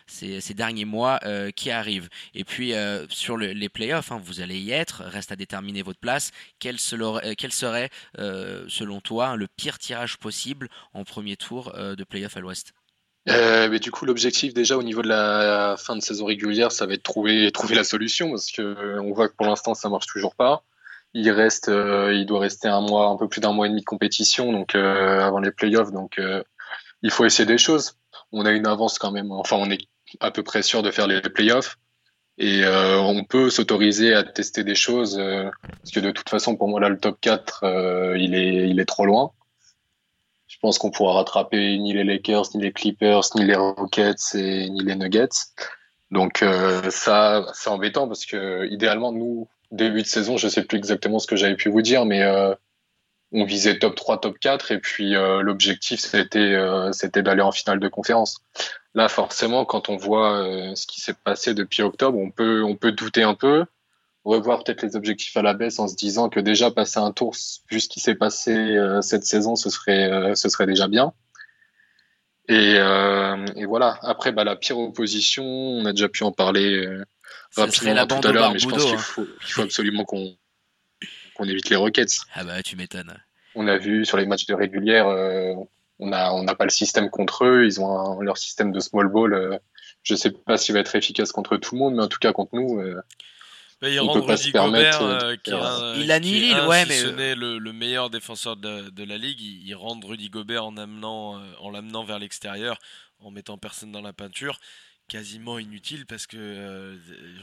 ces, 0.07 0.53
derniers 0.53 0.85
mois 0.85 1.19
qui 1.55 1.71
arrivent? 1.71 2.09
Et 2.33 2.43
puis 2.43 2.73
sur 3.09 3.37
le, 3.37 3.53
les 3.53 3.69
playoffs, 3.69 4.11
vous 4.23 4.41
allez 4.41 4.59
y 4.59 4.71
être, 4.71 5.03
reste 5.03 5.31
à 5.31 5.35
déterminer 5.35 5.81
votre 5.81 5.99
place 5.99 6.31
quel, 6.59 6.79
serait, 6.79 7.89
selon 8.15 9.01
toi, 9.01 9.35
le 9.35 9.47
pire 9.47 9.77
tirage 9.77 10.17
possible 10.17 10.69
en 10.93 11.03
premier 11.03 11.35
tour 11.35 11.71
de 11.73 12.03
playoff 12.03 12.37
à 12.37 12.39
l'Ouest? 12.39 12.73
Mais 13.25 13.79
du 13.79 13.91
coup, 13.91 14.05
l'objectif 14.05 14.53
déjà 14.53 14.77
au 14.77 14.83
niveau 14.83 15.01
de 15.01 15.09
la 15.09 15.75
fin 15.77 15.95
de 15.95 16.01
saison 16.01 16.25
régulière, 16.25 16.71
ça 16.71 16.85
va 16.85 16.93
être 16.93 17.03
trouver 17.03 17.51
trouver 17.53 17.75
la 17.75 17.83
solution 17.83 18.29
parce 18.31 18.51
que 18.51 18.99
on 18.99 19.13
voit 19.13 19.27
que 19.27 19.35
pour 19.35 19.47
l'instant 19.47 19.73
ça 19.73 19.89
marche 19.89 20.07
toujours 20.07 20.35
pas. 20.35 20.63
Il 21.13 21.29
reste, 21.31 21.69
il 21.69 22.25
doit 22.25 22.39
rester 22.39 22.67
un 22.67 22.81
mois, 22.81 23.07
un 23.07 23.17
peu 23.17 23.27
plus 23.27 23.41
d'un 23.41 23.53
mois 23.53 23.65
et 23.65 23.69
demi 23.69 23.81
de 23.81 23.85
compétition, 23.85 24.51
donc 24.51 24.75
avant 24.75 25.39
les 25.39 25.51
playoffs, 25.51 25.91
donc 25.91 26.19
il 27.01 27.11
faut 27.11 27.25
essayer 27.25 27.45
des 27.45 27.57
choses. 27.57 27.97
On 28.31 28.45
a 28.45 28.51
une 28.51 28.67
avance 28.67 28.99
quand 28.99 29.11
même. 29.11 29.31
Enfin, 29.31 29.57
on 29.57 29.69
est 29.69 29.87
à 30.19 30.31
peu 30.31 30.43
près 30.43 30.61
sûr 30.61 30.83
de 30.83 30.91
faire 30.91 31.07
les 31.07 31.21
playoffs. 31.21 31.77
Et 32.37 32.63
euh, 32.63 32.99
on 32.99 33.23
peut 33.23 33.49
s'autoriser 33.49 34.13
à 34.13 34.23
tester 34.23 34.63
des 34.63 34.75
choses, 34.75 35.17
euh, 35.19 35.49
parce 35.63 35.91
que 35.91 35.99
de 35.99 36.11
toute 36.11 36.29
façon, 36.29 36.55
pour 36.55 36.67
moi, 36.67 36.79
là, 36.79 36.89
le 36.89 36.99
top 36.99 37.17
4, 37.19 37.63
euh, 37.63 38.17
il, 38.17 38.35
est, 38.35 38.69
il 38.69 38.79
est 38.79 38.85
trop 38.85 39.05
loin. 39.05 39.31
Je 40.47 40.57
pense 40.61 40.77
qu'on 40.77 40.91
pourra 40.91 41.13
rattraper 41.13 41.77
ni 41.79 41.93
les 41.93 42.03
Lakers, 42.03 42.45
ni 42.53 42.61
les 42.61 42.71
Clippers, 42.71 43.23
ni 43.35 43.43
les 43.43 43.55
Rockets, 43.55 44.35
et 44.35 44.69
ni 44.69 44.83
les 44.83 44.95
Nuggets. 44.95 45.29
Donc 46.09 46.43
ça, 46.89 47.45
c'est 47.53 47.69
embêtant, 47.69 48.07
parce 48.07 48.25
que 48.25 48.65
idéalement, 48.71 49.11
nous, 49.11 49.49
début 49.71 50.03
de 50.03 50.07
saison, 50.07 50.37
je 50.37 50.47
sais 50.47 50.63
plus 50.63 50.77
exactement 50.77 51.19
ce 51.19 51.27
que 51.27 51.35
j'avais 51.35 51.57
pu 51.57 51.69
vous 51.69 51.81
dire, 51.81 52.05
mais 52.05 52.25
on 53.33 53.43
visait 53.43 53.77
top 53.77 53.95
3, 53.95 54.21
top 54.21 54.39
4, 54.39 54.71
et 54.71 54.79
puis 54.79 55.11
l'objectif, 55.11 55.99
c'était 55.99 56.55
c'était 56.93 57.21
d'aller 57.21 57.41
en 57.41 57.51
finale 57.51 57.81
de 57.81 57.89
conférence. 57.89 58.41
Là, 58.97 59.09
forcément, 59.09 59.63
quand 59.63 59.89
on 59.89 59.95
voit 59.95 60.41
euh, 60.41 60.73
ce 60.73 60.87
qui 60.87 61.01
s'est 61.01 61.13
passé 61.13 61.53
depuis 61.53 61.83
octobre, 61.83 62.17
on 62.17 62.31
peut, 62.31 62.63
on 62.63 62.75
peut 62.75 62.91
douter 62.91 63.21
un 63.21 63.35
peu, 63.35 63.63
revoir 64.25 64.63
peut-être 64.63 64.81
les 64.81 64.95
objectifs 64.95 65.37
à 65.37 65.43
la 65.43 65.53
baisse 65.53 65.77
en 65.77 65.87
se 65.87 65.95
disant 65.95 66.29
que 66.29 66.39
déjà 66.39 66.71
passer 66.71 66.97
un 66.97 67.11
tour, 67.11 67.35
vu 67.69 67.79
ce 67.79 67.89
qui 67.89 67.99
s'est 67.99 68.15
passé 68.15 68.55
euh, 68.55 69.03
cette 69.03 69.23
saison, 69.23 69.55
ce 69.55 69.69
serait, 69.69 70.11
euh, 70.11 70.33
ce 70.33 70.49
serait 70.49 70.65
déjà 70.65 70.87
bien. 70.87 71.13
Et, 72.49 72.77
et 72.77 73.65
voilà. 73.65 73.99
Après, 74.01 74.31
bah, 74.31 74.43
la 74.43 74.55
pire 74.55 74.79
opposition, 74.79 75.45
on 75.45 75.85
a 75.85 75.91
déjà 75.91 76.09
pu 76.09 76.23
en 76.23 76.31
parler 76.31 76.87
rapidement 77.55 78.07
tout 78.07 78.27
à 78.27 78.31
l'heure, 78.31 78.51
mais 78.51 78.57
je 78.57 78.67
pense 78.67 78.83
qu'il 78.83 78.95
hein. 78.95 78.97
faut, 78.97 79.27
il 79.41 79.51
faut 79.51 79.61
absolument 79.61 80.05
qu'on 80.05 80.35
qu'on 81.35 81.43
évite 81.43 81.69
les 81.69 81.75
Rockets. 81.75 82.21
Ah 82.33 82.45
bah 82.45 82.63
tu 82.63 82.77
m'étonnes. 82.77 83.13
On 83.53 83.67
a 83.67 83.77
vu 83.77 84.05
sur 84.05 84.17
les 84.17 84.25
matchs 84.25 84.47
de 84.47 84.55
régulière, 84.55 85.07
on 85.99 86.07
n'a 86.07 86.33
on 86.33 86.45
pas 86.45 86.65
le 86.65 86.69
système 86.69 87.09
contre 87.09 87.45
eux. 87.45 87.65
Ils 87.65 87.79
ont 87.81 88.21
leur 88.21 88.37
système 88.37 88.71
de 88.71 88.79
small 88.79 89.07
ball. 89.07 89.33
Euh, 89.33 89.57
je 90.03 90.15
sais 90.15 90.31
pas 90.31 90.57
s'il 90.57 90.73
va 90.73 90.79
être 90.79 90.95
efficace 90.95 91.31
contre 91.31 91.57
tout 91.57 91.75
le 91.75 91.79
monde, 91.79 91.95
mais 91.95 92.03
en 92.03 92.07
tout 92.07 92.19
cas 92.19 92.33
contre 92.33 92.55
nous. 92.55 92.79
Euh, 92.79 93.01
bah, 93.81 93.89
il 93.89 93.99
rend 93.99 94.13
Rudy 94.13 94.51
Gobert, 94.51 95.01
euh, 95.03 95.35
qui, 95.35 95.51
il 96.01 96.11
annule 96.11 96.51
ouais, 96.67 96.85
mais 96.87 96.95
ce 96.95 97.07
n'est 97.07 97.35
le, 97.35 97.59
meilleur 97.73 98.09
défenseur 98.09 98.55
de, 98.55 99.03
la 99.03 99.17
ligue. 99.17 99.39
Il, 99.39 99.75
rend 99.75 99.99
Rudy 100.03 100.29
Gobert 100.29 100.65
en 100.65 100.77
amenant, 100.77 101.39
en 101.59 101.69
l'amenant 101.69 102.03
vers 102.03 102.17
l'extérieur, 102.17 102.79
en 103.19 103.29
mettant 103.29 103.59
personne 103.59 103.91
dans 103.91 104.01
la 104.01 104.13
peinture, 104.13 104.59
quasiment 105.07 105.59
inutile 105.59 106.07
parce 106.07 106.25
que 106.25 106.97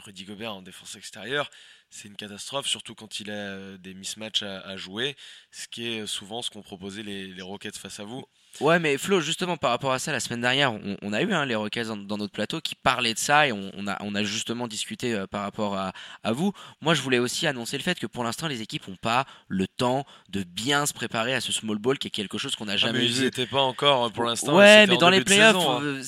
Rudy 0.04 0.24
Gobert 0.24 0.56
en 0.56 0.62
défense 0.62 0.96
extérieure, 0.96 1.50
c'est 1.88 2.08
une 2.08 2.16
catastrophe, 2.16 2.66
surtout 2.66 2.96
quand 2.96 3.20
il 3.20 3.30
a 3.30 3.78
des 3.78 3.94
mismatchs 3.94 4.42
à, 4.42 4.76
jouer, 4.76 5.14
ce 5.52 5.68
qui 5.68 5.86
est 5.86 6.06
souvent 6.08 6.42
ce 6.42 6.50
qu'ont 6.50 6.62
proposé 6.62 7.04
les, 7.04 7.28
les 7.28 7.42
Rockets 7.42 7.76
face 7.76 8.00
à 8.00 8.04
vous. 8.04 8.24
Ouais, 8.60 8.78
mais 8.78 8.98
Flo, 8.98 9.20
justement, 9.20 9.56
par 9.56 9.70
rapport 9.70 9.92
à 9.92 9.98
ça, 9.98 10.12
la 10.12 10.20
semaine 10.20 10.40
dernière, 10.40 10.72
on, 11.02 11.12
a 11.12 11.22
eu 11.22 11.32
hein, 11.32 11.44
les 11.44 11.54
Rockets 11.54 11.88
dans, 11.88 12.16
notre 12.16 12.32
plateau 12.32 12.60
qui 12.60 12.74
parlaient 12.74 13.14
de 13.14 13.18
ça 13.18 13.48
et 13.48 13.52
on, 13.52 13.86
a, 13.86 13.96
on 14.00 14.14
a 14.14 14.22
justement 14.22 14.68
discuté 14.68 15.14
euh, 15.14 15.26
par 15.26 15.42
rapport 15.42 15.76
à, 15.76 15.92
à, 16.22 16.32
vous. 16.32 16.52
Moi, 16.80 16.94
je 16.94 17.02
voulais 17.02 17.18
aussi 17.18 17.46
annoncer 17.46 17.76
le 17.76 17.82
fait 17.82 17.98
que 17.98 18.06
pour 18.06 18.22
l'instant, 18.24 18.46
les 18.46 18.62
équipes 18.62 18.86
n'ont 18.88 18.96
pas 18.96 19.26
le 19.48 19.66
temps 19.66 20.04
de 20.28 20.42
bien 20.44 20.86
se 20.86 20.92
préparer 20.92 21.34
à 21.34 21.40
ce 21.40 21.52
small 21.52 21.78
ball 21.78 21.98
qui 21.98 22.08
est 22.08 22.10
quelque 22.10 22.38
chose 22.38 22.54
qu'on 22.56 22.66
n'a 22.66 22.74
ah, 22.74 22.76
jamais 22.76 23.00
mais 23.00 23.06
vu. 23.06 23.14
Ils 23.14 23.22
n'étaient 23.22 23.46
pas 23.46 23.60
encore 23.60 24.04
hein, 24.04 24.10
pour 24.10 24.24
l'instant. 24.24 24.56
Ouais, 24.56 24.86
mais 24.86 24.96
dans 24.96 25.10
les 25.10 25.22
playoffs, 25.22 25.56
hein. 25.56 25.80
euh, 25.82 26.02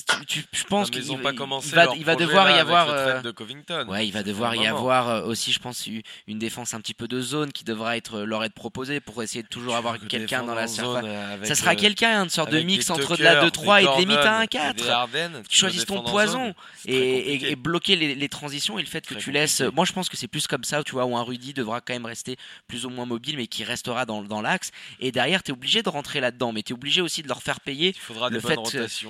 je 0.51 0.63
pense 0.63 0.89
qu'ils 0.89 1.07
n'ont 1.07 1.17
pas 1.17 1.33
commencé. 1.33 1.69
Il 1.69 1.75
va, 1.75 1.87
il 1.95 2.05
va 2.05 2.15
devoir 2.15 2.49
y 2.49 2.59
avoir. 2.59 2.89
Euh, 2.89 3.21
de 3.21 3.31
Covington. 3.31 3.87
Ouais, 3.89 4.07
il 4.07 4.11
va 4.11 4.23
devoir 4.23 4.55
y 4.55 4.67
avoir 4.67 5.25
aussi, 5.27 5.51
je 5.51 5.59
pense, 5.59 5.87
une 6.27 6.39
défense 6.39 6.73
un 6.73 6.79
petit 6.79 6.93
peu 6.93 7.07
de 7.07 7.19
zone 7.19 7.51
qui 7.51 7.63
devra 7.63 7.97
être 7.97 8.21
leur 8.21 8.43
être 8.43 8.53
proposée 8.53 8.99
pour 8.99 9.21
essayer 9.21 9.43
de 9.43 9.47
toujours 9.47 9.75
avoir 9.75 9.97
quelqu'un 9.99 10.43
dans 10.43 10.55
la 10.55 10.67
surface. 10.67 11.05
Ça 11.43 11.55
sera 11.55 11.75
quelqu'un, 11.75 12.23
une 12.23 12.29
sorte 12.37 12.51
de 12.51 12.59
mix 12.61 12.89
entre 12.89 13.17
de 13.17 13.23
la 13.23 13.45
2-3 13.45 13.81
et 13.81 13.85
de 13.85 13.99
limite 13.99 14.17
à 14.17 14.43
1-4. 14.45 15.43
Tu 15.47 15.57
choisis 15.57 15.85
ton 15.85 16.03
poison 16.03 16.53
et, 16.85 17.55
bloquer 17.55 17.95
les, 17.95 18.29
transitions 18.29 18.77
et 18.77 18.81
le 18.81 18.87
fait 18.87 19.05
que 19.05 19.15
tu 19.15 19.31
laisses. 19.31 19.61
Moi, 19.73 19.85
je 19.85 19.93
pense 19.93 20.09
que 20.09 20.17
c'est 20.17 20.27
plus 20.27 20.47
comme 20.47 20.63
ça, 20.63 20.83
tu 20.83 20.93
vois, 20.93 21.05
où 21.05 21.17
un 21.17 21.23
Rudy 21.23 21.53
devra 21.53 21.81
quand 21.81 21.93
même 21.93 22.05
rester 22.05 22.37
plus 22.67 22.85
ou 22.85 22.89
moins 22.89 23.05
mobile, 23.05 23.37
mais 23.37 23.47
qui 23.47 23.63
restera 23.63 24.05
dans, 24.05 24.21
dans 24.21 24.41
l'axe. 24.41 24.71
Et 24.99 25.11
derrière, 25.11 25.43
tu 25.43 25.51
es 25.51 25.53
obligé 25.53 25.83
de 25.83 25.89
rentrer 25.89 26.19
là-dedans, 26.19 26.51
mais 26.51 26.63
tu 26.63 26.73
es 26.73 26.75
obligé 26.75 27.01
aussi 27.01 27.23
de 27.23 27.27
leur 27.27 27.41
faire 27.41 27.59
payer. 27.59 27.89
Il 27.89 27.99
faudra 27.99 28.29
le 28.29 28.39
des 28.39 28.47
fait, 28.47 28.59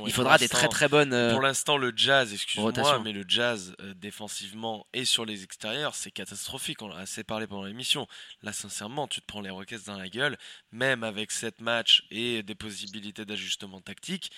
Il 0.05 0.11
faudra 0.11 0.37
des 0.37 0.49
très 0.49 0.67
très 0.67 0.87
bonnes. 0.87 1.31
Pour 1.31 1.41
l'instant, 1.41 1.77
le 1.77 1.93
jazz, 1.95 2.33
excuse-moi, 2.33 3.01
mais 3.03 3.11
le 3.11 3.25
jazz 3.27 3.75
euh, 3.81 3.93
défensivement 3.95 4.85
et 4.93 5.05
sur 5.05 5.25
les 5.25 5.43
extérieurs, 5.43 5.95
c'est 5.95 6.11
catastrophique. 6.11 6.81
On 6.81 6.91
a 6.91 6.99
assez 6.99 7.23
parlé 7.23 7.47
pendant 7.47 7.65
l'émission. 7.65 8.07
Là, 8.43 8.53
sincèrement, 8.53 9.07
tu 9.07 9.21
te 9.21 9.25
prends 9.25 9.41
les 9.41 9.49
Rockets 9.49 9.85
dans 9.85 9.97
la 9.97 10.09
gueule, 10.09 10.37
même 10.71 11.03
avec 11.03 11.31
7 11.31 11.61
matchs 11.61 12.03
et 12.11 12.43
des 12.43 12.55
possibilités 12.55 13.16
d'ajustement 13.25 13.81
tactique 13.81 14.31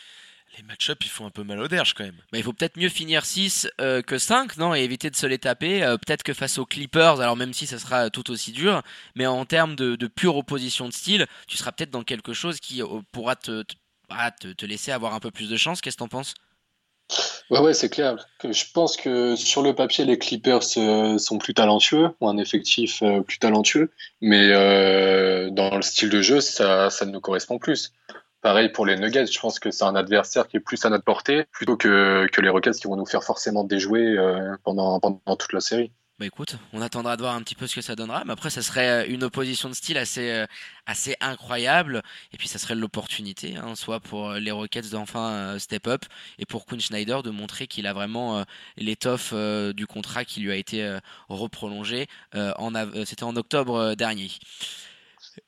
les 0.57 0.63
match 0.63 0.91
ils 1.01 1.09
font 1.09 1.25
un 1.25 1.29
peu 1.29 1.43
mal 1.43 1.59
au 1.59 1.67
derge 1.67 1.93
quand 1.93 2.03
même. 2.03 2.17
il 2.33 2.43
faut 2.43 2.53
peut-être 2.53 2.77
mieux 2.77 2.89
finir 2.89 3.25
6 3.25 3.69
euh, 3.81 4.01
que 4.01 4.17
5, 4.17 4.57
non 4.57 4.75
Et 4.75 4.81
éviter 4.81 5.09
de 5.09 5.15
se 5.15 5.25
les 5.25 5.37
taper. 5.37 5.83
Euh, 5.83 5.97
peut-être 5.97 6.23
que 6.23 6.33
face 6.33 6.57
aux 6.57 6.65
Clippers, 6.65 7.21
alors 7.21 7.35
même 7.35 7.53
si 7.53 7.67
ça 7.67 7.79
sera 7.79 8.09
tout 8.09 8.31
aussi 8.31 8.51
dur, 8.51 8.81
mais 9.15 9.27
en 9.27 9.45
termes 9.45 9.75
de, 9.75 9.95
pure 10.07 10.35
opposition 10.37 10.87
de 10.87 10.93
style, 10.93 11.27
tu 11.47 11.57
seras 11.57 11.71
peut-être 11.71 11.91
dans 11.91 12.03
quelque 12.03 12.33
chose 12.33 12.59
qui 12.59 12.81
euh, 12.81 13.01
pourra 13.11 13.35
bah, 14.09 14.31
te, 14.31 14.51
te, 14.53 14.65
laisser 14.65 14.91
avoir 14.91 15.13
un 15.13 15.19
peu 15.19 15.31
plus 15.31 15.49
de 15.49 15.57
chance. 15.57 15.81
Qu'est-ce 15.81 15.97
que 15.97 16.03
t'en 16.03 16.07
penses? 16.07 16.33
Ouais, 17.49 17.59
ouais, 17.59 17.73
c'est 17.73 17.89
clair. 17.89 18.17
Je 18.43 18.63
pense 18.73 18.95
que 18.95 19.35
sur 19.35 19.63
le 19.63 19.73
papier, 19.73 20.05
les 20.05 20.19
Clippers 20.19 20.63
sont 20.63 21.37
plus 21.39 21.55
talentueux, 21.55 22.09
ont 22.21 22.29
un 22.29 22.37
effectif 22.37 23.01
plus 23.25 23.39
talentueux, 23.39 23.91
mais 24.21 24.49
dans 25.49 25.75
le 25.75 25.81
style 25.81 26.09
de 26.09 26.21
jeu, 26.21 26.41
ça, 26.41 26.91
ça 26.91 27.05
ne 27.05 27.11
nous 27.11 27.21
correspond 27.21 27.57
plus. 27.57 27.91
Pareil 28.41 28.69
pour 28.69 28.85
les 28.85 28.95
Nuggets, 28.95 29.25
je 29.25 29.39
pense 29.39 29.59
que 29.59 29.69
c'est 29.69 29.83
un 29.83 29.95
adversaire 29.95 30.47
qui 30.47 30.55
est 30.57 30.61
plus 30.61 30.85
à 30.85 30.89
notre 30.89 31.03
portée 31.03 31.45
plutôt 31.51 31.75
que, 31.75 32.25
que 32.31 32.39
les 32.39 32.47
Rockets 32.47 32.77
qui 32.77 32.87
vont 32.87 32.95
nous 32.95 33.05
faire 33.05 33.23
forcément 33.23 33.65
déjouer 33.65 34.17
euh, 34.17 34.55
pendant, 34.63 34.97
pendant 35.01 35.35
toute 35.37 35.51
la 35.51 35.59
série. 35.59 35.91
Bah 36.19 36.25
écoute, 36.25 36.55
on 36.71 36.81
attendra 36.81 37.17
de 37.17 37.21
voir 37.21 37.35
un 37.35 37.41
petit 37.41 37.55
peu 37.55 37.67
ce 37.67 37.75
que 37.75 37.81
ça 37.81 37.95
donnera, 37.95 38.23
mais 38.25 38.31
après 38.31 38.49
ça 38.49 38.61
serait 38.61 38.89
euh, 38.89 39.05
une 39.09 39.25
opposition 39.25 39.67
de 39.67 39.73
style 39.73 39.97
assez 39.97 40.31
euh, 40.31 40.45
assez 40.85 41.17
incroyable, 41.19 42.01
et 42.31 42.37
puis 42.37 42.47
ça 42.47 42.59
serait 42.59 42.75
l'opportunité, 42.75 43.57
hein, 43.57 43.75
soit 43.75 43.99
pour 43.99 44.31
les 44.33 44.51
Rockets 44.51 44.89
d'enfin 44.89 45.59
step 45.59 45.87
up, 45.87 46.05
et 46.37 46.45
pour 46.45 46.65
Quinn 46.65 46.79
Schneider 46.79 47.23
de 47.23 47.31
montrer 47.31 47.67
qu'il 47.67 47.87
a 47.87 47.93
vraiment 47.93 48.43
l'étoffe 48.77 49.33
du 49.33 49.85
contrat 49.85 50.23
qui 50.25 50.39
lui 50.39 50.51
a 50.51 50.55
été 50.55 50.97
reprolongé. 51.27 52.07
C'était 53.05 53.23
en 53.23 53.35
octobre 53.35 53.93
dernier. 53.95 54.29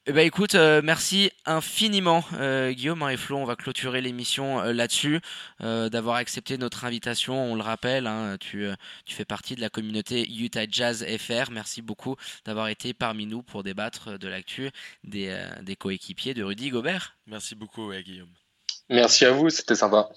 Eh 0.08 0.14
ben 0.14 0.26
écoute, 0.26 0.56
euh, 0.56 0.82
merci 0.84 1.30
infiniment 1.46 2.24
euh, 2.34 2.72
Guillaume 2.72 3.08
et 3.08 3.18
Flo, 3.18 3.38
on 3.38 3.46
va 3.46 3.56
clôturer 3.56 4.02
l'émission 4.02 4.60
euh, 4.60 4.74
là-dessus, 4.74 5.22
d'avoir 5.60 6.16
accepté 6.16 6.58
notre 6.58 6.86
invitation, 6.86 7.52
on 7.52 7.54
le 7.54 7.62
rappelle, 7.62 8.08
hein, 8.08 8.36
tu, 8.40 8.68
tu 9.06 9.14
fais 9.14 9.26
partie 9.26 9.54
de 9.54 9.62
la 9.62 9.70
communauté 9.70 10.28
Utah 10.28 10.66
Jazz 10.68 11.06
FR, 11.06 11.52
merci 11.52 11.84
beaucoup 11.84 12.16
d'avoir 12.46 12.70
été 12.70 12.96
parmi 12.96 13.28
nous 13.28 13.44
pour 13.44 13.62
débattre 13.62 14.18
de 14.18 14.28
l'actu 14.28 14.72
des, 15.04 15.40
des 15.62 15.76
coéquipiers 15.76 16.34
de 16.34 16.44
Rudy 16.44 16.72
Gobert. 16.72 17.16
Merci 17.28 17.54
beaucoup 17.54 17.92
Guillaume. 17.94 18.34
Merci 18.90 19.26
à 19.26 19.32
vous, 19.32 19.52
c'était 19.52 19.76
sympa. 19.76 20.10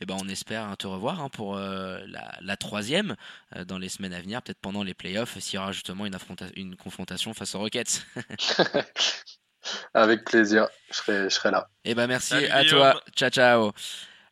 Eh 0.00 0.06
ben, 0.06 0.16
on 0.20 0.28
espère 0.28 0.76
te 0.76 0.86
revoir 0.86 1.20
hein, 1.20 1.28
pour 1.28 1.56
la, 1.56 2.56
troisième 2.56 3.16
dans 3.66 3.78
les 3.78 3.88
semaines 3.88 4.12
à 4.12 4.20
venir, 4.20 4.42
peut-être 4.42 4.60
pendant 4.60 4.82
les 4.82 4.94
playoffs, 4.94 5.38
s'il 5.38 5.56
y 5.56 5.58
aura 5.58 5.72
justement 5.72 6.06
une, 6.06 6.16
une 6.56 6.76
confrontation 6.76 7.34
face 7.34 7.54
aux 7.54 7.60
Rockets. 7.60 8.06
Avec 9.94 10.24
plaisir, 10.24 10.68
je 10.90 10.96
serai, 10.96 11.24
je 11.24 11.34
serai 11.34 11.50
là. 11.50 11.68
Eh 11.84 11.94
ben 11.94 12.06
merci 12.06 12.34
à 12.34 12.64
toi. 12.64 13.02
Ciao 13.14 13.30
ciao. 13.30 13.72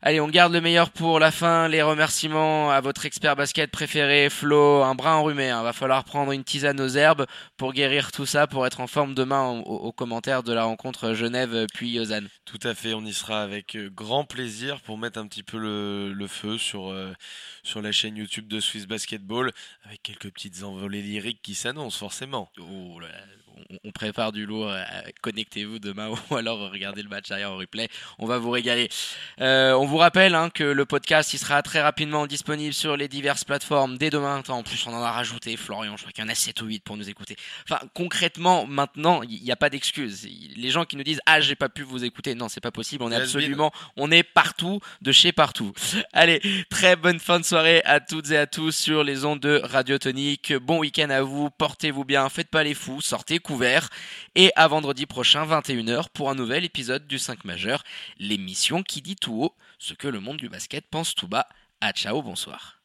Allez, 0.03 0.19
on 0.19 0.27
garde 0.27 0.53
le 0.53 0.61
meilleur 0.61 0.91
pour 0.91 1.19
la 1.19 1.31
fin. 1.31 1.67
Les 1.67 1.81
remerciements 1.81 2.69
à 2.69 2.81
votre 2.81 3.07
expert 3.07 3.35
basket 3.35 3.71
préféré, 3.71 4.29
Flo, 4.29 4.83
un 4.83 4.93
brin 4.93 5.15
enrhumé. 5.15 5.49
Hein. 5.49 5.63
Va 5.63 5.73
falloir 5.73 6.03
prendre 6.03 6.31
une 6.31 6.43
tisane 6.43 6.79
aux 6.79 6.87
herbes 6.89 7.25
pour 7.57 7.73
guérir 7.73 8.11
tout 8.11 8.27
ça, 8.27 8.45
pour 8.45 8.67
être 8.67 8.79
en 8.79 8.85
forme 8.85 9.15
demain 9.15 9.49
aux 9.65 9.91
commentaires 9.91 10.43
de 10.43 10.53
la 10.53 10.65
rencontre 10.65 11.13
Genève 11.13 11.65
puis 11.73 11.95
Lausanne. 11.95 12.29
Tout 12.45 12.59
à 12.61 12.75
fait, 12.75 12.93
on 12.93 13.03
y 13.05 13.13
sera 13.13 13.41
avec 13.41 13.75
euh, 13.75 13.89
grand 13.89 14.23
plaisir 14.23 14.81
pour 14.81 14.99
mettre 14.99 15.19
un 15.19 15.27
petit 15.27 15.43
peu 15.43 15.57
le, 15.57 16.27
feu 16.27 16.59
sur, 16.59 16.91
euh, 16.91 17.13
sur 17.63 17.81
la 17.81 17.91
chaîne 17.91 18.17
YouTube 18.17 18.47
de 18.47 18.59
Swiss 18.59 18.85
Basketball 18.85 19.51
avec 19.83 20.03
quelques 20.03 20.31
petites 20.31 20.61
envolées 20.63 21.01
lyriques 21.01 21.41
qui 21.41 21.55
s'annoncent 21.55 21.97
forcément. 21.97 22.51
Oh 22.59 22.99
on, 23.83 23.91
prépare 23.91 24.31
du 24.31 24.45
lourd. 24.45 24.73
Connectez-vous 25.21 25.79
demain 25.79 26.09
ou 26.29 26.35
alors 26.35 26.71
regardez 26.71 27.01
le 27.01 27.09
match 27.09 27.29
derrière 27.29 27.51
en 27.51 27.57
replay. 27.57 27.89
On 28.19 28.25
va 28.25 28.37
vous 28.37 28.51
régaler. 28.51 28.89
on 29.39 29.85
vous 29.85 29.97
rappelle 29.97 30.35
hein, 30.35 30.49
que 30.49 30.63
le 30.63 30.85
podcast 30.85 31.33
il 31.33 31.39
sera 31.39 31.61
très 31.61 31.81
rapidement 31.81 32.27
disponible 32.27 32.73
sur 32.73 32.97
les 32.97 33.07
diverses 33.07 33.43
plateformes 33.43 33.97
dès 33.97 34.09
demain. 34.09 34.41
En 34.47 34.63
plus, 34.63 34.85
on 34.87 34.93
en 34.93 35.01
a 35.01 35.11
rajouté. 35.11 35.57
Florian, 35.57 35.97
je 35.97 36.03
crois 36.03 36.11
qu'il 36.11 36.23
y 36.23 36.27
en 36.27 36.29
a 36.29 36.35
7 36.35 36.61
ou 36.61 36.65
8 36.65 36.83
pour 36.83 36.97
nous 36.97 37.09
écouter. 37.09 37.35
Enfin, 37.69 37.79
concrètement, 37.93 38.65
maintenant, 38.65 39.21
il 39.23 39.41
n'y 39.41 39.51
a 39.51 39.55
pas 39.55 39.69
d'excuses. 39.69 40.27
Les 40.55 40.69
gens 40.69 40.85
qui 40.85 40.95
nous 40.95 41.03
disent 41.03 41.21
Ah, 41.25 41.41
j'ai 41.41 41.55
pas 41.55 41.69
pu 41.69 41.83
vous 41.83 42.03
écouter. 42.03 42.35
Non, 42.35 42.49
c'est 42.49 42.61
pas 42.61 42.71
possible. 42.71 43.03
On 43.03 43.11
est 43.11 43.15
absolument, 43.15 43.71
on 43.95 44.11
est 44.11 44.23
partout, 44.23 44.79
de 45.01 45.11
chez 45.11 45.31
partout. 45.31 45.73
Allez, 46.13 46.41
très 46.69 46.95
bonne 46.95 47.19
fin 47.19 47.39
de 47.39 47.45
soirée 47.45 47.81
à 47.85 47.99
toutes 47.99 48.31
et 48.31 48.37
à 48.37 48.47
tous 48.47 48.71
sur 48.71 49.03
les 49.03 49.25
ondes 49.25 49.39
de 49.39 49.61
Radio 49.63 49.97
Tonique. 49.97 50.53
Bon 50.53 50.79
week-end 50.79 51.09
à 51.09 51.21
vous. 51.21 51.49
Portez-vous 51.49 52.05
bien. 52.05 52.29
Faites 52.29 52.49
pas 52.49 52.63
les 52.63 52.73
fous. 52.73 53.01
Sortez 53.01 53.39
Et 54.35 54.51
à 54.55 54.67
vendredi 54.67 55.05
prochain, 55.05 55.45
21h, 55.45 56.09
pour 56.13 56.29
un 56.29 56.35
nouvel 56.35 56.65
épisode 56.65 57.07
du 57.07 57.17
5 57.17 57.45
majeur. 57.45 57.83
L'émission 58.19 58.83
qui 58.83 59.01
dit 59.01 59.15
tout 59.15 59.41
haut 59.41 59.55
ce 59.79 59.93
que 59.93 60.07
le 60.07 60.19
monde 60.19 60.37
du 60.37 60.49
basket 60.49 60.85
pense 60.89 61.15
tout 61.15 61.27
bas. 61.27 61.47
À 61.81 61.91
ciao, 61.91 62.21
bonsoir. 62.21 62.75